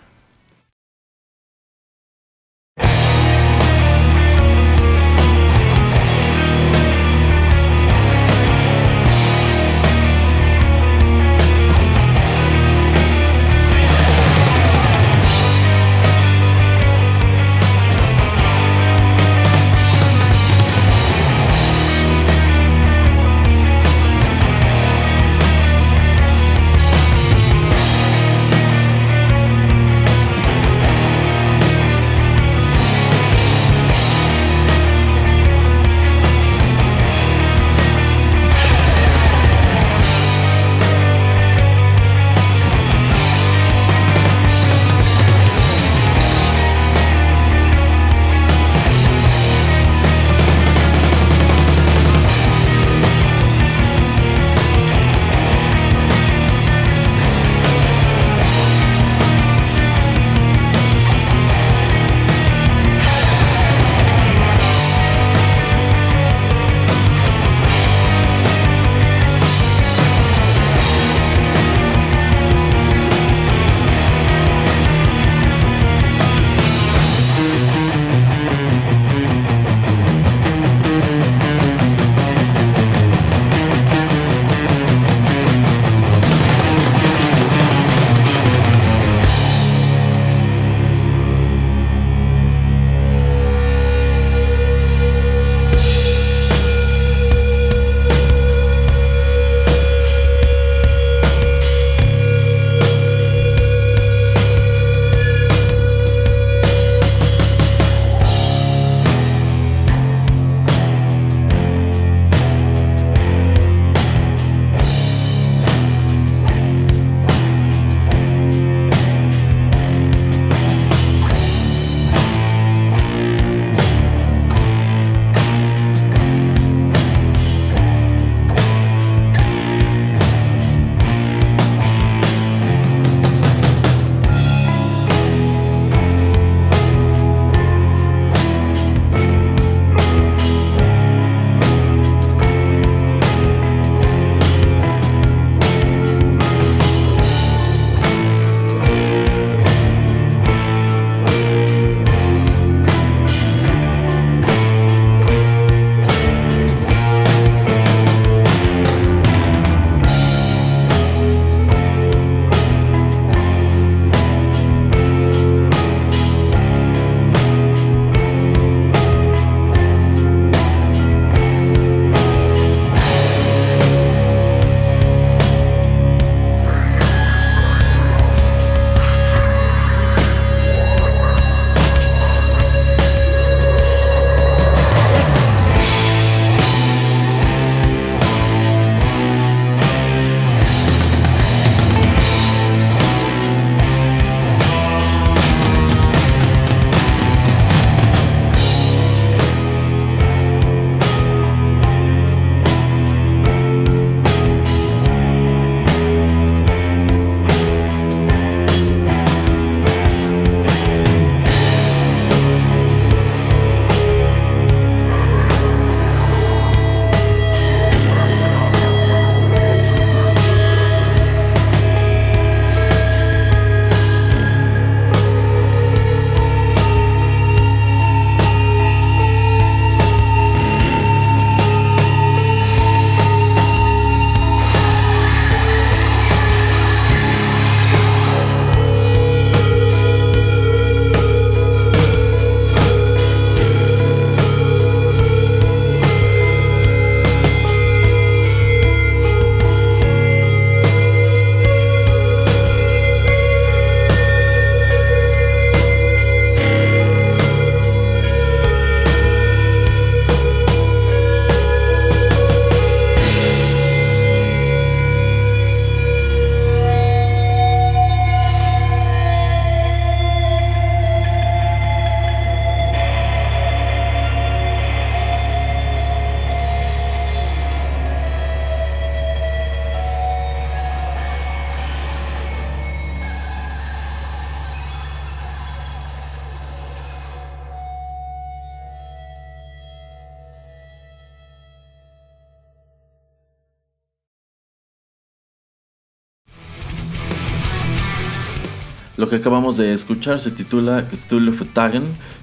[299.30, 302.02] Lo que acabamos de escuchar se titula Cthulhu Futagen,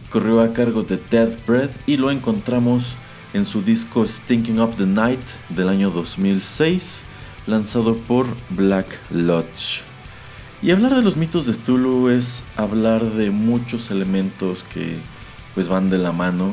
[0.08, 2.94] corrió a cargo de Dead Breath y lo encontramos
[3.34, 5.18] en su disco Stinking Up the Night
[5.48, 7.02] del año 2006,
[7.48, 9.82] lanzado por Black Lodge.
[10.62, 14.94] Y hablar de los mitos de Zulu es hablar de muchos elementos que
[15.56, 16.52] pues van de la mano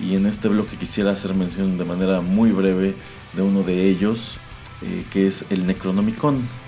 [0.00, 2.94] y en este bloque quisiera hacer mención de manera muy breve
[3.32, 4.36] de uno de ellos,
[4.82, 6.61] eh, que es el Necronomicon.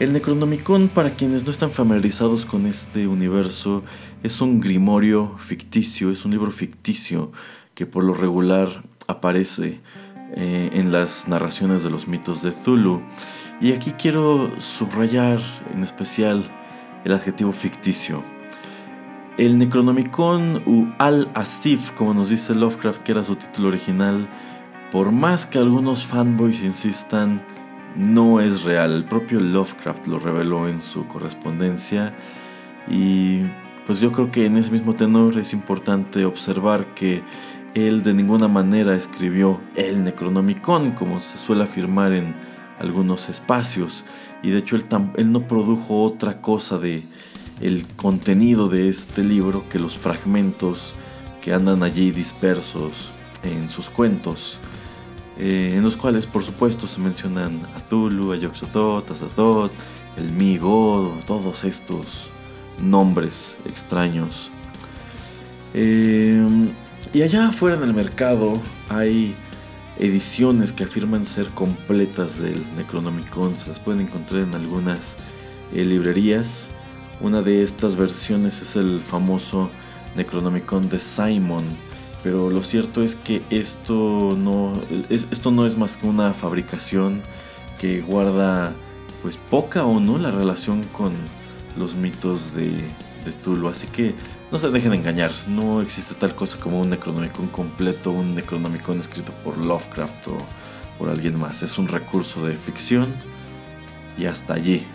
[0.00, 3.84] El Necronomicon, para quienes no están familiarizados con este universo,
[4.24, 7.30] es un grimorio ficticio, es un libro ficticio
[7.76, 9.80] que por lo regular aparece
[10.34, 13.02] eh, en las narraciones de los mitos de Zulu.
[13.60, 15.38] Y aquí quiero subrayar
[15.72, 16.42] en especial
[17.04, 18.20] el adjetivo ficticio.
[19.38, 24.28] El Necronomicon u Al-Asif, como nos dice Lovecraft, que era su título original,
[24.90, 27.44] por más que algunos fanboys insistan,
[27.96, 28.92] no es real.
[28.92, 32.14] El propio Lovecraft lo reveló en su correspondencia
[32.88, 33.42] y
[33.86, 37.22] pues yo creo que en ese mismo tenor es importante observar que
[37.74, 42.34] él de ninguna manera escribió el Necronomicon como se suele afirmar en
[42.78, 44.04] algunos espacios
[44.42, 44.84] y de hecho él,
[45.16, 47.02] él no produjo otra cosa de
[47.60, 50.94] el contenido de este libro que los fragmentos
[51.40, 53.10] que andan allí dispersos
[53.42, 54.58] en sus cuentos.
[55.38, 59.70] Eh, en los cuales por supuesto se mencionan a Zulu, a Yoxotot, a
[60.16, 62.30] el Migo, todos estos
[62.80, 64.50] nombres extraños.
[65.74, 66.40] Eh,
[67.12, 69.34] y allá afuera en el mercado hay
[69.98, 75.16] ediciones que afirman ser completas del Necronomicon, se las pueden encontrar en algunas
[75.72, 76.68] eh, librerías.
[77.20, 79.70] Una de estas versiones es el famoso
[80.16, 81.64] Necronomicon de Simon,
[82.24, 84.72] pero lo cierto es que esto no
[85.10, 87.20] es, esto no es más que una fabricación
[87.78, 88.72] que guarda
[89.22, 91.12] pues poca o no la relación con
[91.76, 94.14] los mitos de, de Zulu, así que
[94.50, 99.32] no se dejen engañar, no existe tal cosa como un Necronomicon completo, un Necronomicon escrito
[99.44, 100.38] por Lovecraft o
[100.98, 103.14] por alguien más, es un recurso de ficción
[104.16, 104.86] y hasta allí.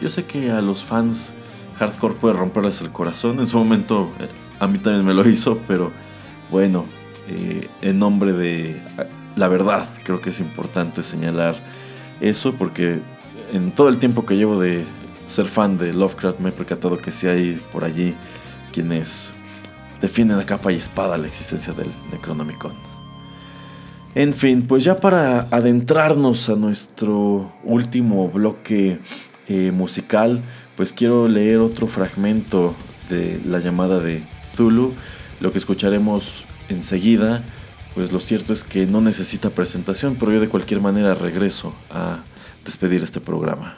[0.00, 1.34] Yo sé que a los fans
[1.78, 4.28] hardcore puede romperles el corazón, en su momento eh,
[4.58, 5.92] a mí también me lo hizo, pero
[6.52, 6.84] bueno,
[7.28, 8.76] eh, en nombre de
[9.36, 11.54] la verdad, creo que es importante señalar
[12.20, 13.00] eso porque
[13.52, 14.84] en todo el tiempo que llevo de
[15.26, 18.14] ser fan de Lovecraft me he percatado que si hay por allí
[18.70, 19.32] quienes
[20.00, 22.72] defienden a capa y espada la existencia del Necronomicon.
[24.14, 28.98] En fin, pues ya para adentrarnos a nuestro último bloque
[29.48, 30.42] eh, musical,
[30.76, 32.74] pues quiero leer otro fragmento
[33.08, 34.22] de la llamada de
[34.54, 34.92] Zulu
[35.42, 37.42] lo que escucharemos enseguida,
[37.94, 42.20] pues lo cierto es que no necesita presentación, pero yo de cualquier manera regreso a
[42.64, 43.76] despedir este programa.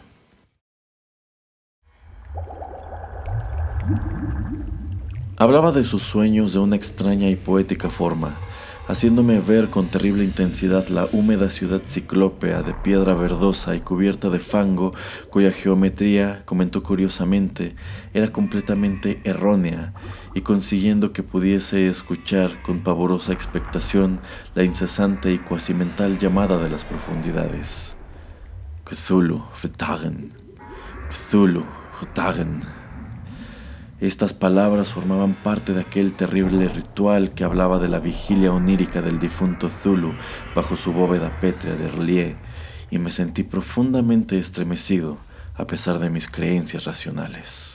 [5.37, 8.37] Hablaba de sus sueños de una extraña y poética forma,
[8.87, 14.39] haciéndome ver con terrible intensidad la húmeda ciudad ciclópea de piedra verdosa y cubierta de
[14.39, 14.93] fango,
[15.31, 17.75] cuya geometría, comentó curiosamente,
[18.13, 19.93] era completamente errónea,
[20.35, 24.21] y consiguiendo que pudiese escuchar con pavorosa expectación
[24.55, 27.97] la incesante y cuasi mental llamada de las profundidades.
[28.85, 30.33] Cthulhu, Vetagen,
[31.09, 31.65] Cthulhu,
[32.01, 32.84] Vetagen.
[34.01, 39.21] Estas palabras formaban parte de aquel terrible ritual que hablaba de la vigilia onírica del
[39.21, 40.15] difunto Zulu
[40.55, 42.37] bajo su bóveda pétrea de relieve,
[42.91, 45.19] y me sentí profundamente estremecido
[45.55, 47.74] a pesar de mis creencias racionales.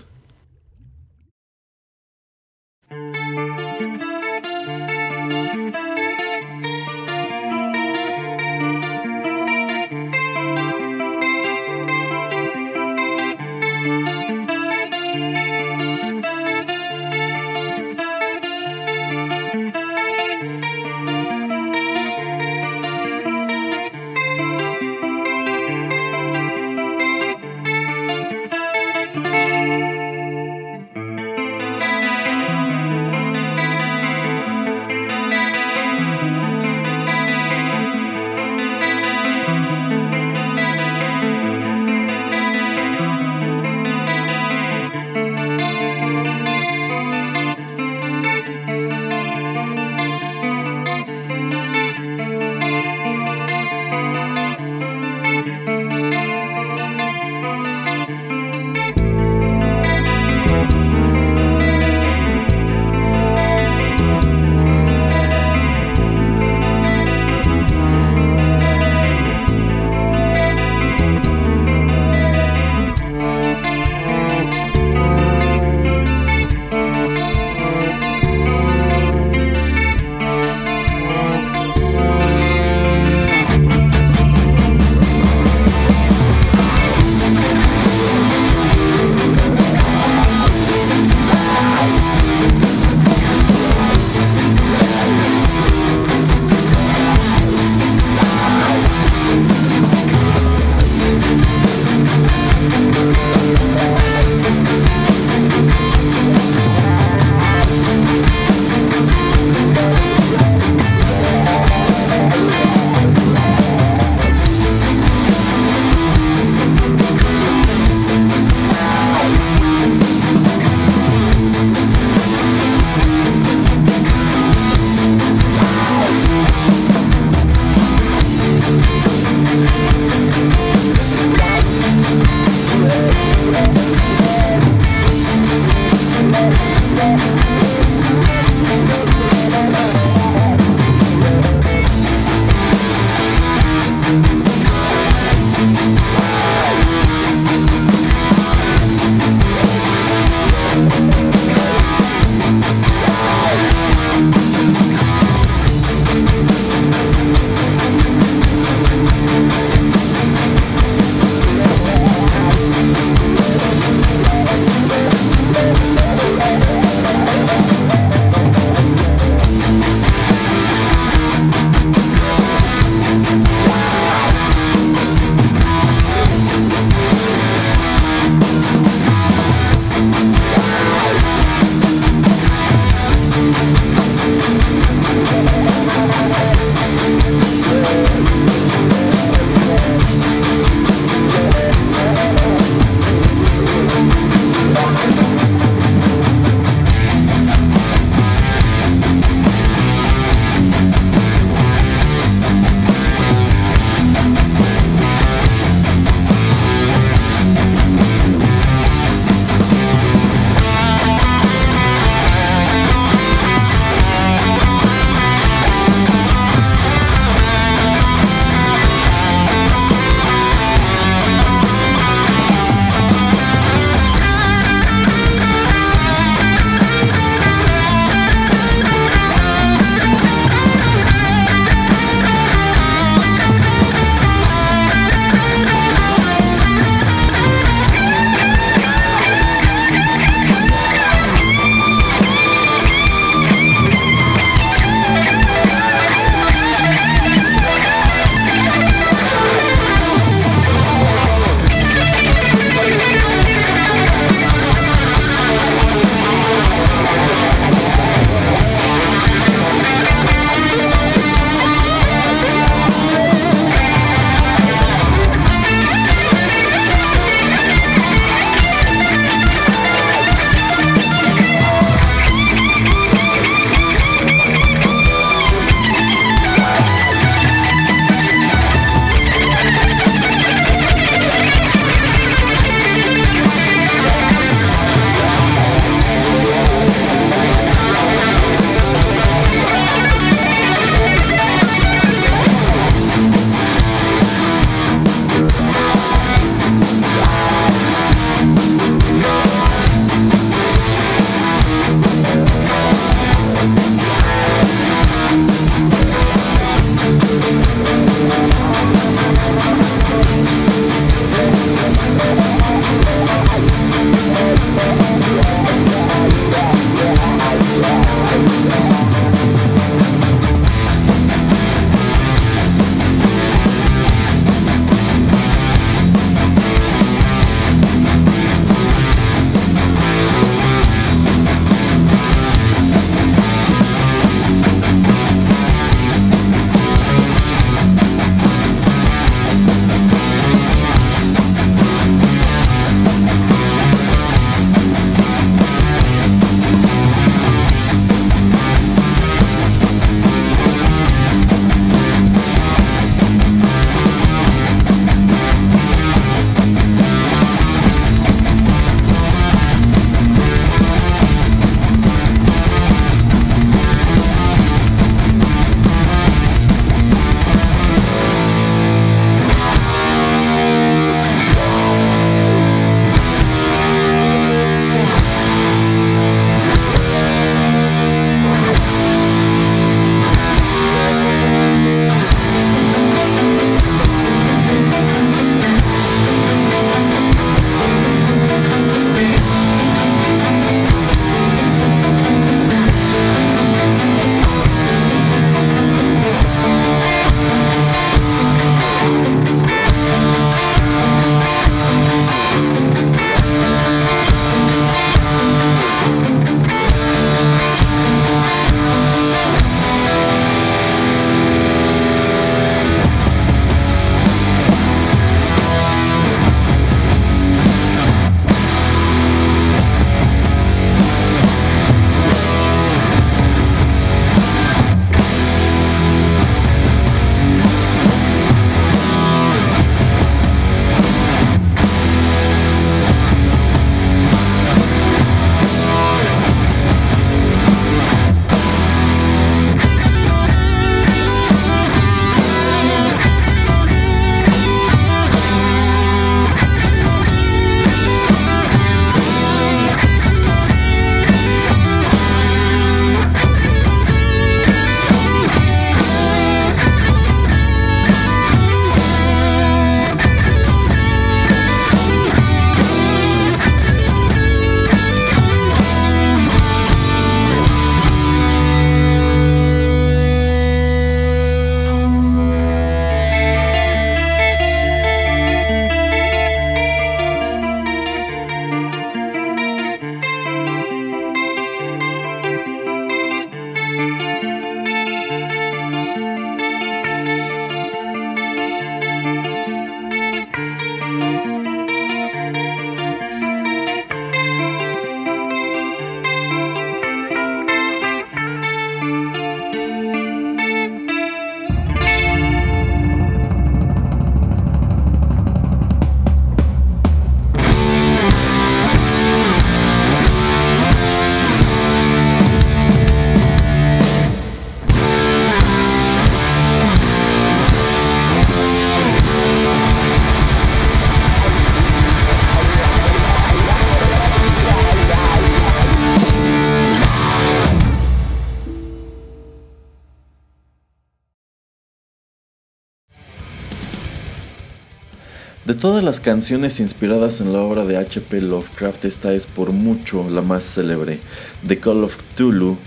[535.79, 538.41] Todas las canciones inspiradas en la obra de H.P.
[538.41, 541.19] Lovecraft, esta es por mucho la más célebre,
[541.65, 542.77] The Call of Cthulhu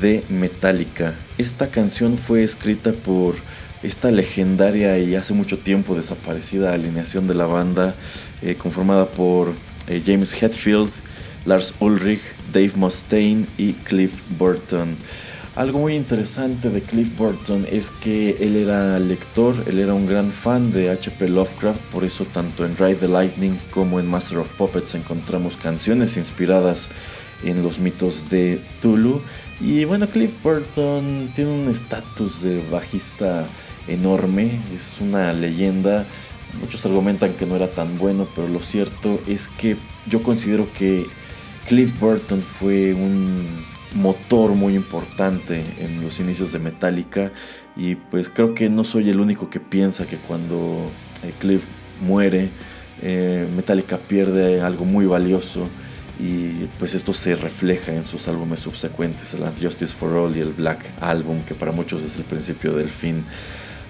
[0.00, 1.14] de Metallica.
[1.36, 3.34] Esta canción fue escrita por
[3.82, 7.94] esta legendaria y hace mucho tiempo desaparecida alineación de la banda,
[8.40, 9.52] eh, conformada por
[9.86, 10.90] eh, James Hetfield,
[11.44, 12.22] Lars Ulrich,
[12.52, 14.96] Dave Mustaine y Cliff Burton.
[15.60, 20.30] Algo muy interesante de Cliff Burton es que él era lector, él era un gran
[20.30, 21.28] fan de H.P.
[21.28, 26.16] Lovecraft, por eso tanto en Ride the Lightning como en Master of Puppets encontramos canciones
[26.16, 26.88] inspiradas
[27.44, 29.20] en los mitos de Zulu.
[29.60, 33.44] Y bueno, Cliff Burton tiene un estatus de bajista
[33.86, 36.06] enorme, es una leyenda.
[36.58, 41.04] Muchos argumentan que no era tan bueno, pero lo cierto es que yo considero que
[41.68, 47.32] Cliff Burton fue un motor muy importante en los inicios de Metallica
[47.76, 50.90] y pues creo que no soy el único que piensa que cuando
[51.22, 51.66] eh, Cliff
[52.00, 52.50] muere
[53.02, 55.66] eh, Metallica pierde algo muy valioso
[56.18, 60.52] y pues esto se refleja en sus álbumes subsecuentes, el Justice for All y el
[60.52, 63.24] Black Album, que para muchos es el principio del fin.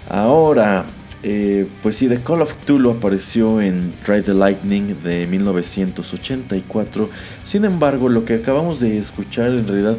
[0.08, 0.84] Ahora,
[1.22, 7.10] eh, pues sí, The Call of Cthulhu apareció en Ride the Lightning de 1984.
[7.44, 9.96] Sin embargo, lo que acabamos de escuchar en realidad,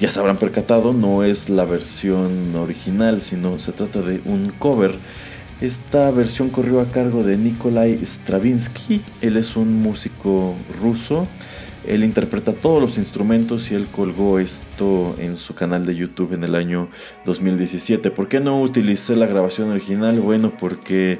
[0.00, 4.92] ya se habrán percatado, no es la versión original, sino se trata de un cover.
[5.60, 9.02] Esta versión corrió a cargo de Nikolai Stravinsky.
[9.22, 11.28] Él es un músico ruso
[11.86, 16.44] él interpreta todos los instrumentos y él colgó esto en su canal de YouTube en
[16.44, 16.88] el año
[17.24, 18.10] 2017.
[18.10, 20.18] ¿Por qué no utilicé la grabación original?
[20.20, 21.18] Bueno, porque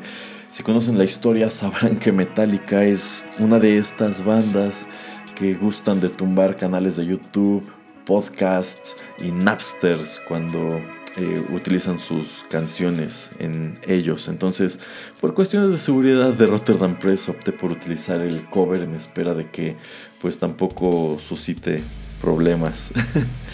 [0.50, 4.86] si conocen la historia sabrán que Metallica es una de estas bandas
[5.34, 7.62] que gustan de tumbar canales de YouTube,
[8.04, 10.80] podcasts y Napsters cuando
[11.18, 14.28] eh, utilizan sus canciones en ellos.
[14.28, 14.78] Entonces,
[15.20, 19.48] por cuestiones de seguridad de Rotterdam Press opté por utilizar el cover en espera de
[19.48, 19.76] que
[20.20, 21.82] pues tampoco suscite
[22.20, 22.92] problemas.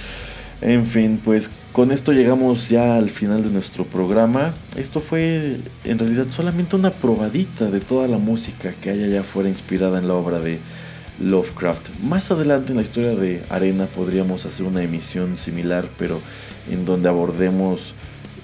[0.61, 4.53] en fin, pues con esto llegamos ya al final de nuestro programa.
[4.77, 9.49] Esto fue en realidad solamente una probadita de toda la música que haya allá fuera
[9.49, 10.59] inspirada en la obra de
[11.21, 12.01] Lovecraft.
[12.03, 16.21] Más adelante en la historia de Arena podríamos hacer una emisión similar, pero
[16.71, 17.95] en donde abordemos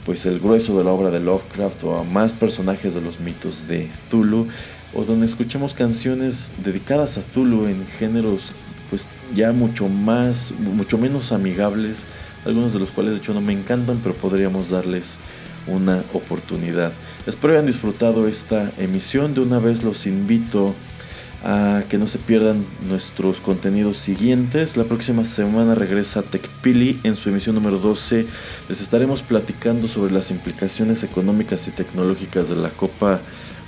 [0.05, 3.69] pues el grueso de la obra de Lovecraft o a más personajes de los mitos
[3.69, 4.49] de Zulu
[4.95, 8.53] o donde escuchemos canciones dedicadas a Zulu en géneros
[8.89, 12.07] pues ya mucho más mucho menos amigables,
[12.47, 15.19] algunos de los cuales de hecho no me encantan, pero podríamos darles
[15.66, 16.93] una oportunidad.
[17.27, 20.75] Espero hayan disfrutado esta emisión, de una vez los invito
[21.89, 24.76] que no se pierdan nuestros contenidos siguientes.
[24.76, 28.26] La próxima semana regresa TechPili en su emisión número 12.
[28.68, 33.20] Les estaremos platicando sobre las implicaciones económicas y tecnológicas de la Copa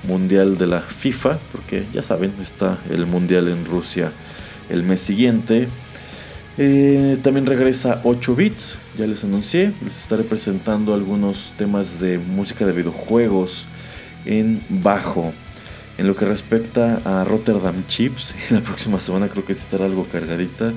[0.04, 4.10] Mundial de la FIFA, porque ya saben, está el Mundial en Rusia
[4.68, 5.68] el mes siguiente.
[6.58, 9.72] Eh, también regresa 8 bits, ya les anuncié.
[9.82, 13.66] Les estaré presentando algunos temas de música de videojuegos
[14.24, 15.32] en bajo.
[16.00, 20.72] En lo que respecta a Rotterdam Chips, la próxima semana creo que estará algo cargadita.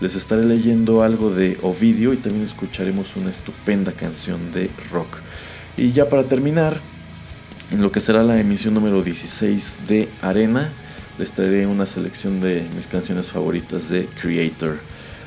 [0.00, 5.08] Les estaré leyendo algo de Ovidio y también escucharemos una estupenda canción de rock.
[5.76, 6.78] Y ya para terminar,
[7.72, 10.70] en lo que será la emisión número 16 de Arena,
[11.18, 14.78] les traeré una selección de mis canciones favoritas de Creator.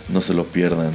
[0.08, 0.93] No se lo pierdan.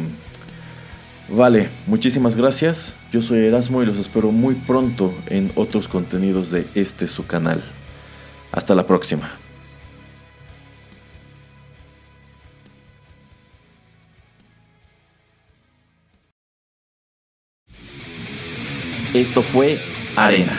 [1.29, 2.95] Vale, muchísimas gracias.
[3.13, 7.63] Yo soy Erasmo y los espero muy pronto en otros contenidos de este su canal.
[8.51, 9.31] Hasta la próxima.
[19.13, 19.79] Esto fue
[20.15, 20.57] Arena.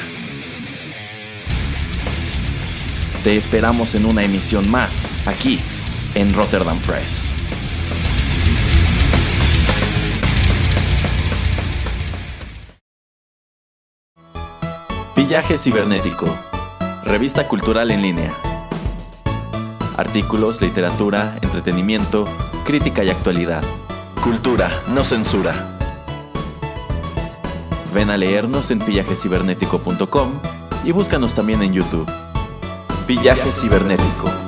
[3.24, 5.58] Te esperamos en una emisión más, aquí,
[6.14, 7.33] en Rotterdam Press.
[15.16, 16.26] Villaje Cibernético,
[17.04, 18.32] revista cultural en línea.
[19.96, 22.24] Artículos, literatura, entretenimiento,
[22.64, 23.62] crítica y actualidad.
[24.24, 25.78] Cultura, no censura.
[27.94, 30.32] Ven a leernos en pillajecibernético.com
[30.84, 32.10] y búscanos también en YouTube.
[33.06, 34.43] Villaje Cibernético.